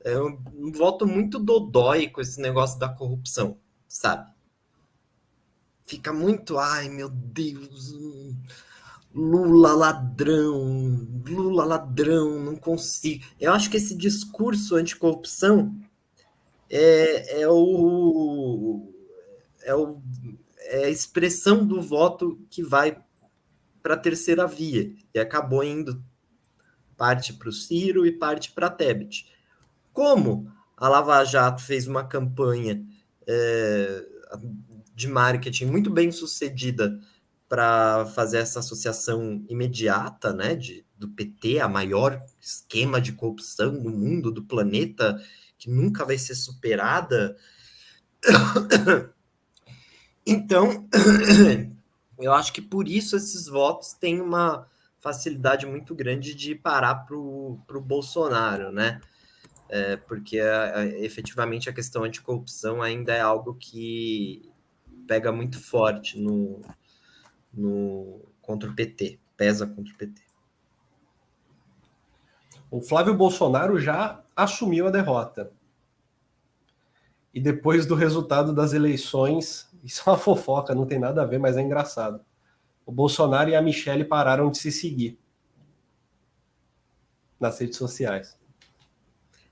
[0.03, 3.57] É um, voto muito dodói com esse negócio da corrupção,
[3.87, 4.29] sabe?
[5.85, 7.95] Fica muito, ai meu Deus,
[9.15, 13.23] Lula ladrão, Lula ladrão, não consigo.
[13.39, 15.73] Eu acho que esse discurso anticorrupção
[16.69, 18.85] é, é o
[19.63, 20.01] é o
[20.57, 23.01] é a expressão do voto que vai
[23.81, 26.03] para a terceira via e acabou indo
[26.95, 29.27] parte para o Ciro e parte para a Tebet.
[29.91, 32.85] Como a Lava Jato fez uma campanha
[33.27, 34.05] é,
[34.93, 36.99] de marketing muito bem sucedida
[37.49, 43.89] para fazer essa associação imediata, né, de, do PT, a maior esquema de corrupção do
[43.89, 45.21] mundo, do planeta,
[45.57, 47.35] que nunca vai ser superada.
[50.23, 50.87] Então,
[52.21, 54.67] eu acho que por isso esses votos têm uma
[54.99, 59.01] facilidade muito grande de parar para o Bolsonaro, né?
[59.67, 60.39] É, porque
[60.99, 64.51] efetivamente a questão anticorrupção ainda é algo que
[65.07, 66.61] pega muito forte no,
[67.53, 70.21] no contra o PT, pesa contra o PT.
[72.69, 75.51] O Flávio Bolsonaro já assumiu a derrota.
[77.33, 81.39] E depois do resultado das eleições, isso é uma fofoca, não tem nada a ver,
[81.39, 82.23] mas é engraçado.
[82.85, 85.19] O Bolsonaro e a Michelle pararam de se seguir
[87.39, 88.37] nas redes sociais.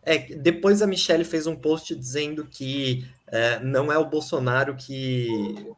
[0.01, 5.27] É, depois a Michelle fez um post dizendo que é, não é o Bolsonaro que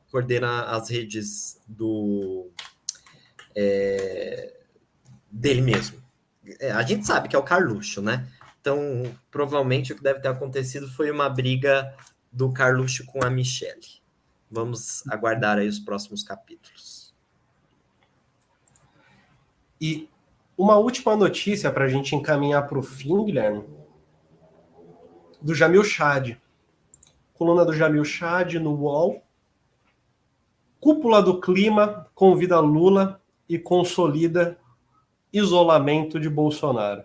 [0.09, 2.49] coordena as redes do
[3.55, 4.53] é,
[5.29, 6.01] dele mesmo.
[6.59, 8.27] É, a gente sabe que é o Carluxo, né?
[8.59, 11.95] Então, provavelmente o que deve ter acontecido foi uma briga
[12.31, 14.00] do Carluxo com a Michelle.
[14.51, 17.15] Vamos aguardar aí os próximos capítulos.
[19.79, 20.09] E
[20.57, 23.63] uma última notícia para a gente encaminhar para o fim, Guilherme,
[25.41, 26.37] do Jamil Chad.
[27.33, 29.23] Coluna do Jamil Chad no UOL.
[30.79, 34.59] Cúpula do Clima convida Lula e consolida
[35.31, 37.03] isolamento de Bolsonaro.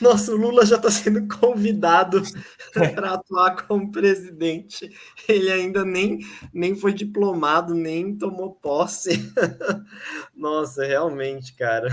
[0.00, 2.22] Nossa, o Lula já está sendo convidado
[2.94, 4.90] para atuar como presidente.
[5.28, 6.20] Ele ainda nem,
[6.52, 9.32] nem foi diplomado, nem tomou posse.
[10.36, 11.88] Nossa, realmente, cara.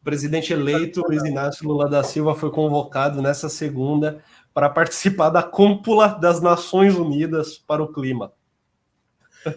[0.00, 4.22] O presidente eleito, Luiz Inácio Lula da Silva, foi convocado nessa segunda
[4.54, 8.32] para participar da cúpula das Nações Unidas para o Clima.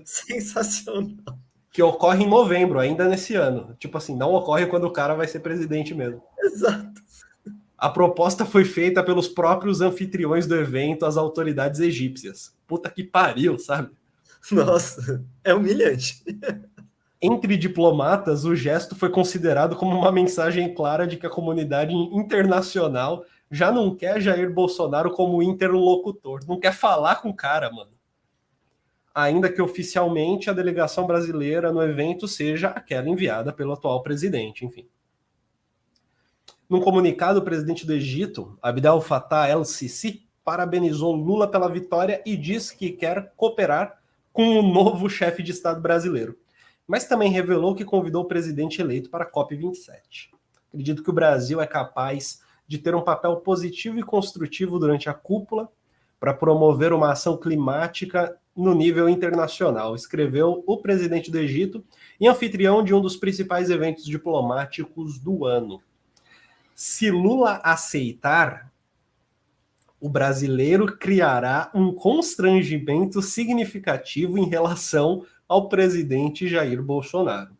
[0.05, 1.37] Sensacional.
[1.71, 3.75] Que ocorre em novembro, ainda nesse ano.
[3.79, 6.21] Tipo assim, não ocorre quando o cara vai ser presidente mesmo.
[6.39, 6.90] Exato.
[7.81, 12.55] A proposta foi feita pelos próprios anfitriões do evento às autoridades egípcias.
[12.67, 13.89] Puta que pariu, sabe?
[14.51, 16.23] Nossa, é humilhante.
[17.19, 23.25] Entre diplomatas, o gesto foi considerado como uma mensagem clara de que a comunidade internacional
[23.49, 27.93] já não quer Jair Bolsonaro como interlocutor, não quer falar com o cara, mano.
[29.11, 34.87] Ainda que oficialmente a delegação brasileira no evento seja aquela enviada pelo atual presidente, enfim.
[36.71, 42.77] Num comunicado, o presidente do Egito, Abdel Fattah el-Sisi, parabenizou Lula pela vitória e disse
[42.77, 43.99] que quer cooperar
[44.31, 46.37] com o novo chefe de Estado brasileiro.
[46.87, 50.29] Mas também revelou que convidou o presidente eleito para a COP27.
[50.69, 55.13] Acredito que o Brasil é capaz de ter um papel positivo e construtivo durante a
[55.13, 55.67] cúpula
[56.21, 61.83] para promover uma ação climática no nível internacional, escreveu o presidente do Egito
[62.17, 65.81] e anfitrião de um dos principais eventos diplomáticos do ano.
[66.75, 68.71] Se Lula aceitar,
[69.99, 77.55] o brasileiro criará um constrangimento significativo em relação ao presidente Jair Bolsonaro.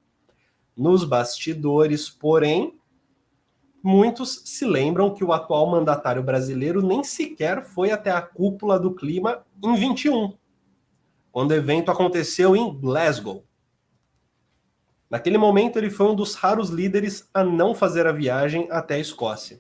[0.75, 2.73] Nos bastidores, porém,
[3.83, 8.95] muitos se lembram que o atual mandatário brasileiro nem sequer foi até a cúpula do
[8.95, 10.33] clima em 21,
[11.31, 13.43] quando o evento aconteceu em Glasgow.
[15.11, 18.99] Naquele momento, ele foi um dos raros líderes a não fazer a viagem até a
[18.99, 19.59] Escócia.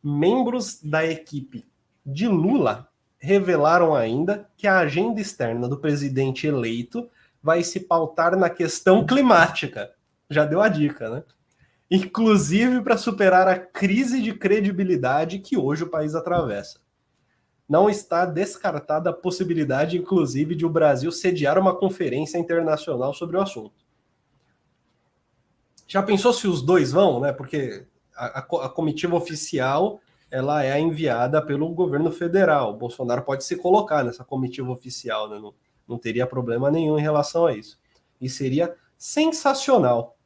[0.00, 1.68] Membros da equipe
[2.06, 7.10] de Lula revelaram ainda que a agenda externa do presidente eleito
[7.42, 9.90] vai se pautar na questão climática.
[10.30, 11.24] Já deu a dica, né?
[11.90, 16.78] Inclusive para superar a crise de credibilidade que hoje o país atravessa.
[17.68, 23.40] não está descartada a possibilidade, inclusive, de o Brasil sediar uma conferência internacional sobre o
[23.40, 23.81] assunto.
[25.86, 27.32] Já pensou se os dois vão, né?
[27.32, 32.72] Porque a, a, comitiva oficial ela é enviada pelo governo federal.
[32.72, 35.38] O Bolsonaro pode se colocar nessa comitiva oficial, né?
[35.38, 35.52] não,
[35.86, 37.78] não teria problema nenhum em relação a isso.
[38.20, 40.16] E seria sensacional.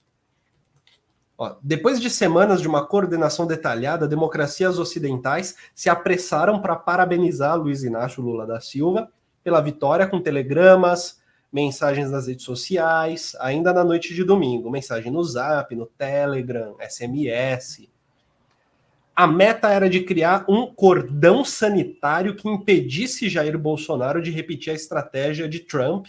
[1.37, 7.83] Ó, depois de semanas de uma coordenação detalhada, democracias ocidentais se apressaram para parabenizar Luiz
[7.83, 9.11] Inácio Lula da Silva
[9.43, 11.21] pela vitória com telegramas,
[11.53, 17.89] mensagens nas redes sociais, ainda na noite de domingo, mensagem no Zap, no Telegram, SMS.
[19.15, 24.77] A meta era de criar um cordão sanitário que impedisse Jair Bolsonaro de repetir a
[24.77, 26.07] estratégia de Trump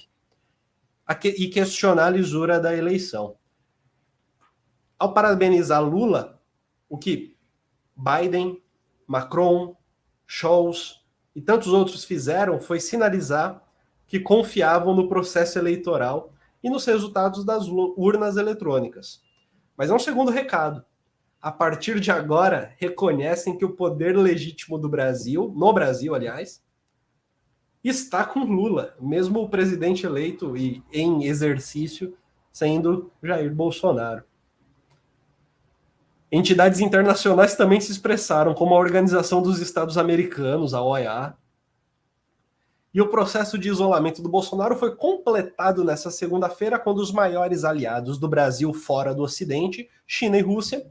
[1.24, 3.36] e questionar a lisura da eleição
[4.98, 6.42] ao parabenizar Lula,
[6.90, 7.36] o que
[7.96, 8.62] Biden,
[9.06, 9.76] Macron,
[10.26, 11.02] Scholz
[11.36, 13.64] e tantos outros fizeram foi sinalizar
[14.08, 16.32] que confiavam no processo eleitoral
[16.64, 19.22] e nos resultados das urnas eletrônicas.
[19.76, 20.84] Mas é um segundo recado.
[21.40, 26.64] A partir de agora, reconhecem que o poder legítimo do Brasil, no Brasil, aliás,
[27.84, 32.18] está com Lula, mesmo o presidente eleito e em exercício
[32.52, 34.24] sendo Jair Bolsonaro.
[36.32, 41.36] Entidades internacionais também se expressaram, como a Organização dos Estados Americanos, a OEA.
[42.94, 48.18] E o processo de isolamento do Bolsonaro foi completado nessa segunda-feira, quando os maiores aliados
[48.18, 50.90] do Brasil fora do Ocidente, China e Rússia,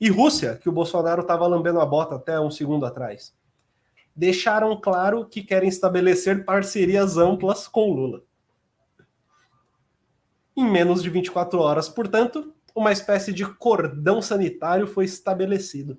[0.00, 3.34] e Rússia, que o Bolsonaro estava lambendo a bota até um segundo atrás,
[4.14, 8.22] deixaram claro que querem estabelecer parcerias amplas com Lula.
[10.56, 15.98] Em menos de 24 horas, portanto, uma espécie de cordão sanitário foi estabelecido,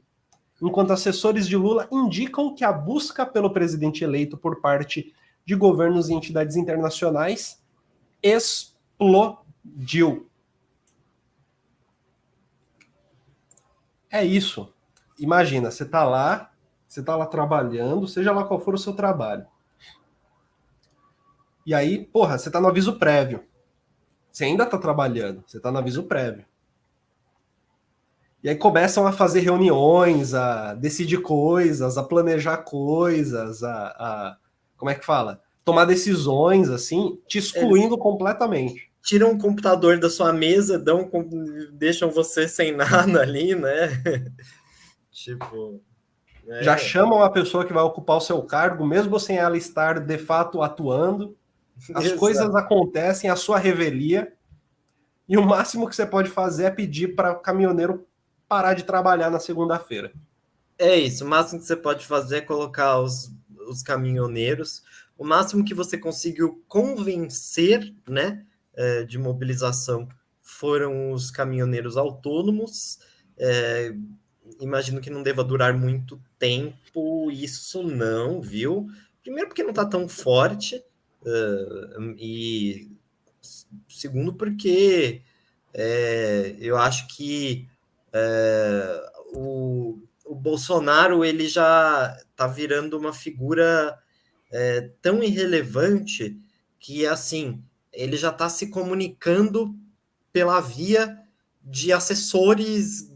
[0.61, 5.13] enquanto assessores de Lula indicam que a busca pelo presidente eleito por parte
[5.45, 7.61] de governos e entidades internacionais
[8.21, 9.39] explodiu.
[14.09, 14.71] É isso.
[15.19, 16.51] Imagina, você está lá,
[16.87, 19.45] você está lá trabalhando, seja lá qual for o seu trabalho.
[21.65, 23.43] E aí, porra, você está no aviso prévio.
[24.31, 26.45] Você ainda está trabalhando, você está no aviso prévio.
[28.43, 34.37] E aí começam a fazer reuniões, a decidir coisas, a planejar coisas, a, a
[34.83, 35.41] como é que fala?
[35.63, 38.91] Tomar decisões, assim, te excluindo completamente.
[39.01, 41.09] Tiram o computador da sua mesa, dão,
[41.71, 43.87] deixam você sem nada ali, né?
[45.09, 45.81] tipo.
[46.45, 46.63] É.
[46.63, 50.17] Já chamam a pessoa que vai ocupar o seu cargo, mesmo sem ela estar de
[50.17, 51.37] fato atuando.
[51.95, 52.19] As Exato.
[52.19, 54.33] coisas acontecem à sua revelia.
[55.29, 58.05] E o máximo que você pode fazer é pedir para o caminhoneiro
[58.49, 60.11] parar de trabalhar na segunda-feira.
[60.77, 61.23] É isso.
[61.23, 63.31] O máximo que você pode fazer é colocar os,
[63.67, 64.83] os caminhoneiros.
[65.17, 68.45] O máximo que você conseguiu convencer, né,
[68.75, 70.07] é, de mobilização
[70.41, 72.99] foram os caminhoneiros autônomos.
[73.37, 73.95] É,
[74.59, 77.31] imagino que não deva durar muito tempo.
[77.31, 78.87] Isso não, viu?
[79.21, 80.83] Primeiro porque não está tão forte
[81.21, 82.91] uh, e
[83.87, 85.21] segundo porque
[85.73, 87.67] é, eu acho que
[88.11, 89.99] é, o,
[90.33, 93.95] o Bolsonaro ele já está virando uma figura
[94.51, 96.35] é, tão irrelevante
[96.79, 99.75] que assim ele já está se comunicando
[100.31, 101.19] pela via
[101.63, 103.11] de assessores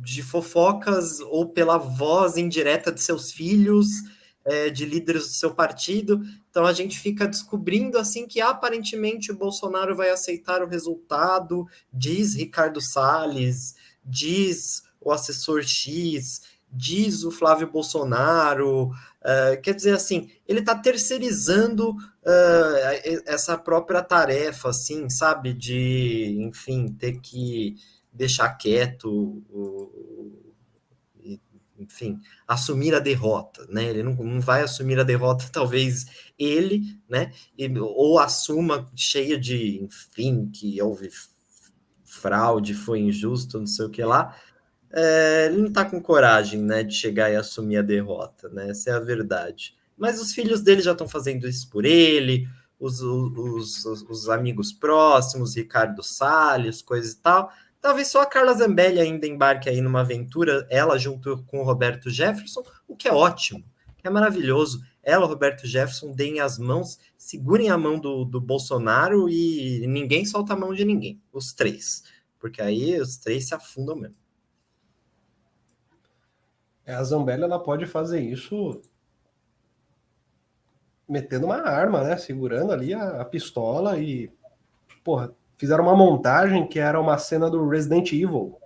[0.00, 3.88] de fofocas ou pela voz indireta de seus filhos,
[4.44, 6.22] é, de líderes do seu partido.
[6.48, 12.34] Então a gente fica descobrindo assim que aparentemente o Bolsonaro vai aceitar o resultado, diz
[12.34, 13.74] Ricardo Salles,
[14.04, 18.88] diz o assessor X, diz o Flávio Bolsonaro.
[18.88, 26.92] Uh, quer dizer assim, ele está terceirizando uh, essa própria tarefa, assim, sabe, de, enfim,
[26.92, 27.76] ter que
[28.12, 29.42] deixar quieto
[31.80, 33.84] enfim, assumir a derrota, né?
[33.86, 36.06] Ele não, não vai assumir a derrota, talvez
[36.38, 37.32] ele, né?
[37.80, 41.08] ou assuma cheia de, enfim, que houve
[42.04, 44.36] fraude, foi injusto, não sei o que lá.
[44.92, 48.70] É, ele não está com coragem, né, de chegar e assumir a derrota, né?
[48.70, 49.76] Essa é a verdade.
[49.96, 54.72] Mas os filhos dele já estão fazendo isso por ele, os, os, os, os amigos
[54.72, 60.00] próximos, Ricardo Salles, coisa e tal Talvez só a Carla Zambelli ainda embarque aí numa
[60.00, 63.64] aventura, ela junto com o Roberto Jefferson, o que é ótimo,
[64.04, 64.84] é maravilhoso.
[65.02, 70.52] Ela, Roberto Jefferson, deem as mãos, segurem a mão do, do Bolsonaro e ninguém solta
[70.52, 72.02] a mão de ninguém, os três,
[72.38, 74.19] porque aí os três se afundam mesmo.
[76.90, 78.82] É, a Zambelli ela pode fazer isso
[81.08, 82.16] metendo uma arma, né?
[82.16, 84.28] Segurando ali a, a pistola e,
[85.04, 88.58] porra, fizeram uma montagem que era uma cena do Resident Evil.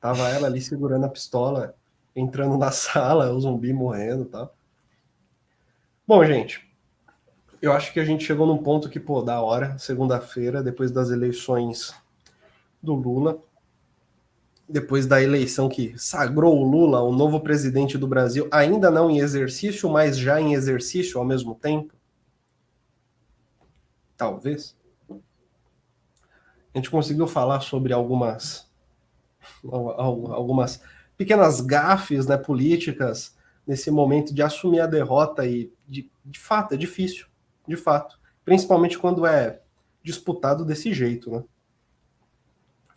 [0.00, 1.74] Tava ela ali segurando a pistola,
[2.14, 4.54] entrando na sala, o zumbi morrendo e tal.
[6.06, 6.64] Bom, gente,
[7.60, 11.10] eu acho que a gente chegou num ponto que, pô, da hora, segunda-feira, depois das
[11.10, 11.92] eleições
[12.80, 13.36] do Lula,
[14.68, 19.18] depois da eleição que sagrou o Lula, o novo presidente do Brasil, ainda não em
[19.18, 21.94] exercício, mas já em exercício ao mesmo tempo?
[24.16, 24.76] Talvez.
[25.10, 28.68] A gente conseguiu falar sobre algumas
[29.62, 30.82] algumas
[31.16, 33.34] pequenas gafes né, políticas
[33.66, 37.26] nesse momento de assumir a derrota e de, de fato é difícil
[37.66, 38.18] de fato.
[38.44, 39.60] Principalmente quando é
[40.02, 41.44] disputado desse jeito, né?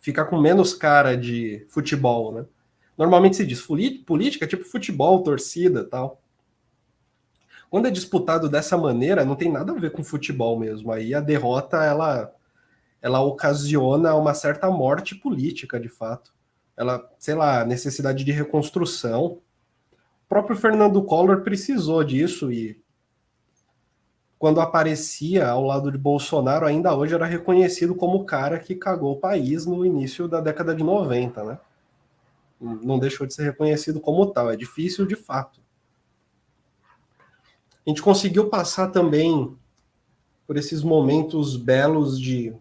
[0.02, 2.44] Fica com menos cara de futebol, né?
[2.98, 6.20] Normalmente se diz política, tipo futebol, torcida tal.
[7.70, 10.90] Quando é disputado dessa maneira, não tem nada a ver com futebol mesmo.
[10.90, 12.34] Aí a derrota, ela,
[13.00, 16.34] ela ocasiona uma certa morte política, de fato.
[16.76, 19.38] Ela, sei lá, necessidade de reconstrução.
[19.92, 22.81] O próprio Fernando Collor precisou disso e
[24.42, 29.12] quando aparecia ao lado de Bolsonaro, ainda hoje era reconhecido como o cara que cagou
[29.12, 31.58] o país no início da década de 90, né?
[32.60, 35.60] Não deixou de ser reconhecido como tal, é difícil de fato.
[37.86, 39.56] A gente conseguiu passar também
[40.44, 42.52] por esses momentos belos de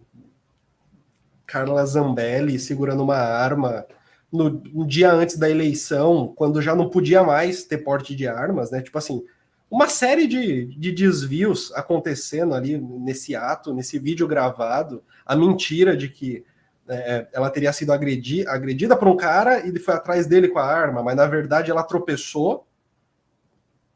[1.48, 3.88] Carla Zambelli segurando uma arma
[4.32, 8.70] no, no dia antes da eleição, quando já não podia mais ter porte de armas,
[8.70, 8.84] né?
[8.84, 9.26] Tipo assim,
[9.72, 16.10] uma série de, de desvios acontecendo ali nesse ato, nesse vídeo gravado, a mentira de
[16.10, 16.44] que
[16.90, 20.60] é, ela teria sido agredi, agredida por um cara e ele foi atrás dele com
[20.60, 22.68] a arma, mas na verdade ela tropeçou,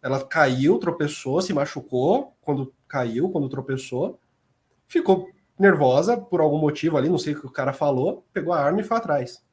[0.02, 4.18] ela caiu, tropeçou, se machucou quando caiu, quando tropeçou,
[4.88, 8.62] ficou nervosa por algum motivo ali, não sei o que o cara falou, pegou a
[8.62, 9.45] arma e foi atrás.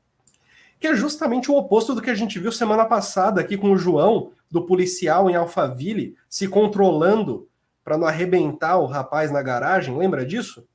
[0.83, 3.79] Que é justamente o oposto do que a gente viu semana passada aqui com o
[3.79, 7.49] João, do policial em Alphaville se controlando
[7.85, 10.67] para não arrebentar o rapaz na garagem, lembra disso?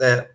[0.00, 0.30] É.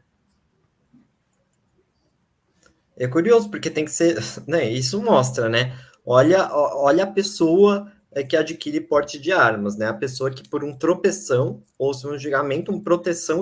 [2.95, 4.19] É curioso, porque tem que ser.
[4.47, 5.75] Né, isso mostra, né?
[6.05, 9.87] Olha, olha a pessoa é, que adquire porte de armas, né?
[9.87, 13.41] A pessoa que, por um tropeção, ou se um julgamento, uma proteção,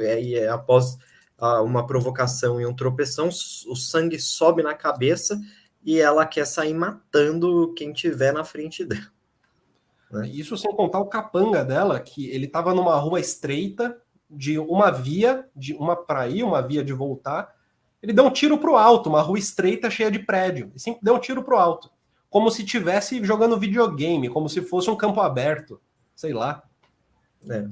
[0.00, 0.96] é, é, após
[1.40, 5.40] uma provocação e um tropeção, o sangue sobe na cabeça
[5.82, 9.10] e ela quer sair matando quem tiver na frente dela.
[10.10, 10.28] Né?
[10.28, 13.96] Isso sem contar o capanga dela, que ele estava numa rua estreita,
[14.28, 17.52] de uma via, de uma para ir, uma via de voltar.
[18.02, 20.72] Ele deu um tiro para o alto, uma rua estreita cheia de prédio.
[20.74, 21.90] E deu um tiro para o alto.
[22.28, 25.80] Como se tivesse jogando videogame, como se fosse um campo aberto.
[26.14, 26.62] Sei lá.
[27.48, 27.66] É.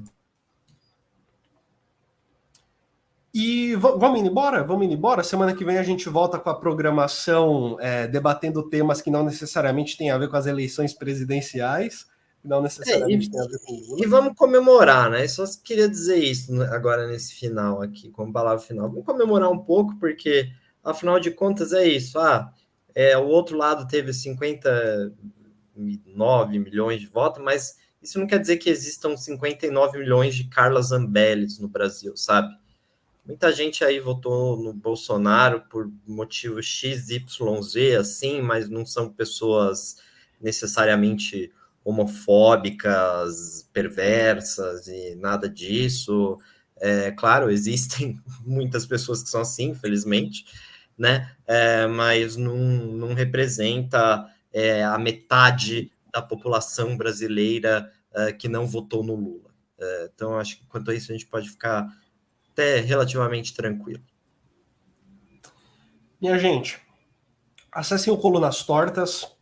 [3.33, 4.63] E vamos indo embora?
[4.63, 5.23] Vamos indo embora?
[5.23, 9.95] Semana que vem a gente volta com a programação é, debatendo temas que não necessariamente
[9.95, 12.07] têm a ver com as eleições presidenciais,
[12.43, 13.97] não necessariamente é, e, têm a ver com.
[13.99, 15.27] E vamos comemorar, né?
[15.27, 18.89] Só queria dizer isso agora nesse final aqui, como palavra final.
[18.89, 20.49] Vamos comemorar um pouco, porque
[20.83, 22.17] afinal de contas é isso.
[22.17, 22.51] Ah,
[22.95, 28.71] é, o outro lado teve 59 milhões de votos, mas isso não quer dizer que
[28.71, 32.57] existam 59 milhões de Carla Zambellis no Brasil, sabe?
[33.29, 39.07] Muita gente aí votou no Bolsonaro por motivo X, Y, Z, assim, mas não são
[39.07, 39.97] pessoas
[40.41, 41.53] necessariamente
[41.83, 46.39] homofóbicas, perversas e nada disso.
[46.81, 50.45] É, claro, existem muitas pessoas que são assim, infelizmente,
[50.97, 51.31] né?
[51.45, 59.03] É, mas não, não representa é, a metade da população brasileira é, que não votou
[59.03, 59.51] no Lula.
[59.77, 61.87] É, então, acho que quanto a isso a gente pode ficar
[62.59, 64.03] até relativamente tranquilo.
[66.19, 66.77] Minha gente,
[67.71, 69.33] acessem o Colunas Tortas.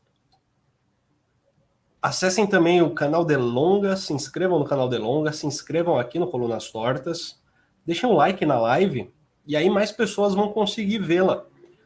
[1.99, 6.70] Acessem também o canal Delonga, se inscrevam no canal Delonga, se inscrevam aqui no Colunas
[6.72, 7.41] Tortas.
[7.84, 9.11] Deixem um like na live
[9.47, 11.43] e aí mais pessoas vão conseguir vê-la.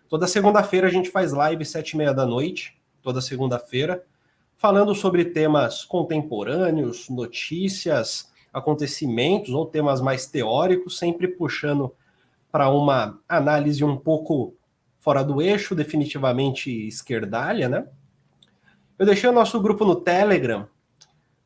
[0.09, 4.05] Toda segunda-feira a gente faz live sete e meia da noite, toda segunda-feira,
[4.57, 11.93] falando sobre temas contemporâneos, notícias, acontecimentos ou temas mais teóricos, sempre puxando
[12.51, 14.55] para uma análise um pouco
[14.99, 17.87] fora do eixo, definitivamente esquerdalha, né?
[18.99, 20.67] Eu deixei o nosso grupo no Telegram,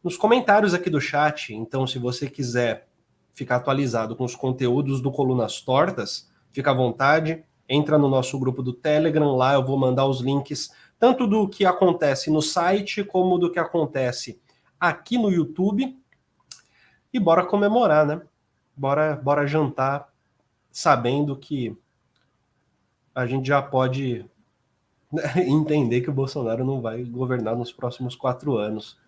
[0.03, 2.88] nos comentários aqui do chat, então se você quiser
[3.34, 8.62] ficar atualizado com os conteúdos do Colunas Tortas, fica à vontade, entra no nosso grupo
[8.62, 13.38] do Telegram, lá eu vou mandar os links tanto do que acontece no site como
[13.38, 14.39] do que acontece
[14.80, 15.97] aqui no YouTube
[17.16, 18.22] E bora comemorar, né?
[18.76, 20.09] Bora, bora jantar
[20.70, 21.74] sabendo que
[23.16, 24.26] a gente já pode
[25.47, 28.99] entender que o Bolsonaro não vai governar nos próximos quatro anos.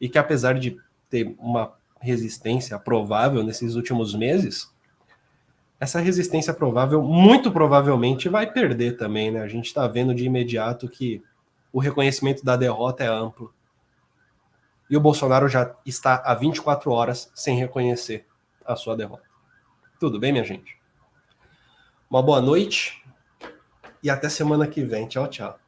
[0.00, 0.80] E que apesar de
[1.10, 4.74] ter uma resistência provável nesses últimos meses,
[5.78, 9.42] essa resistência provável, muito provavelmente, vai perder também, né?
[9.42, 11.22] A gente está vendo de imediato que
[11.70, 13.52] o reconhecimento da derrota é amplo.
[14.90, 18.26] E o Bolsonaro já está há 24 horas sem reconhecer
[18.66, 19.22] a sua derrota.
[20.00, 20.76] Tudo bem, minha gente?
[22.10, 23.00] Uma boa noite
[24.02, 25.06] e até semana que vem.
[25.06, 25.58] Tchau, tchau.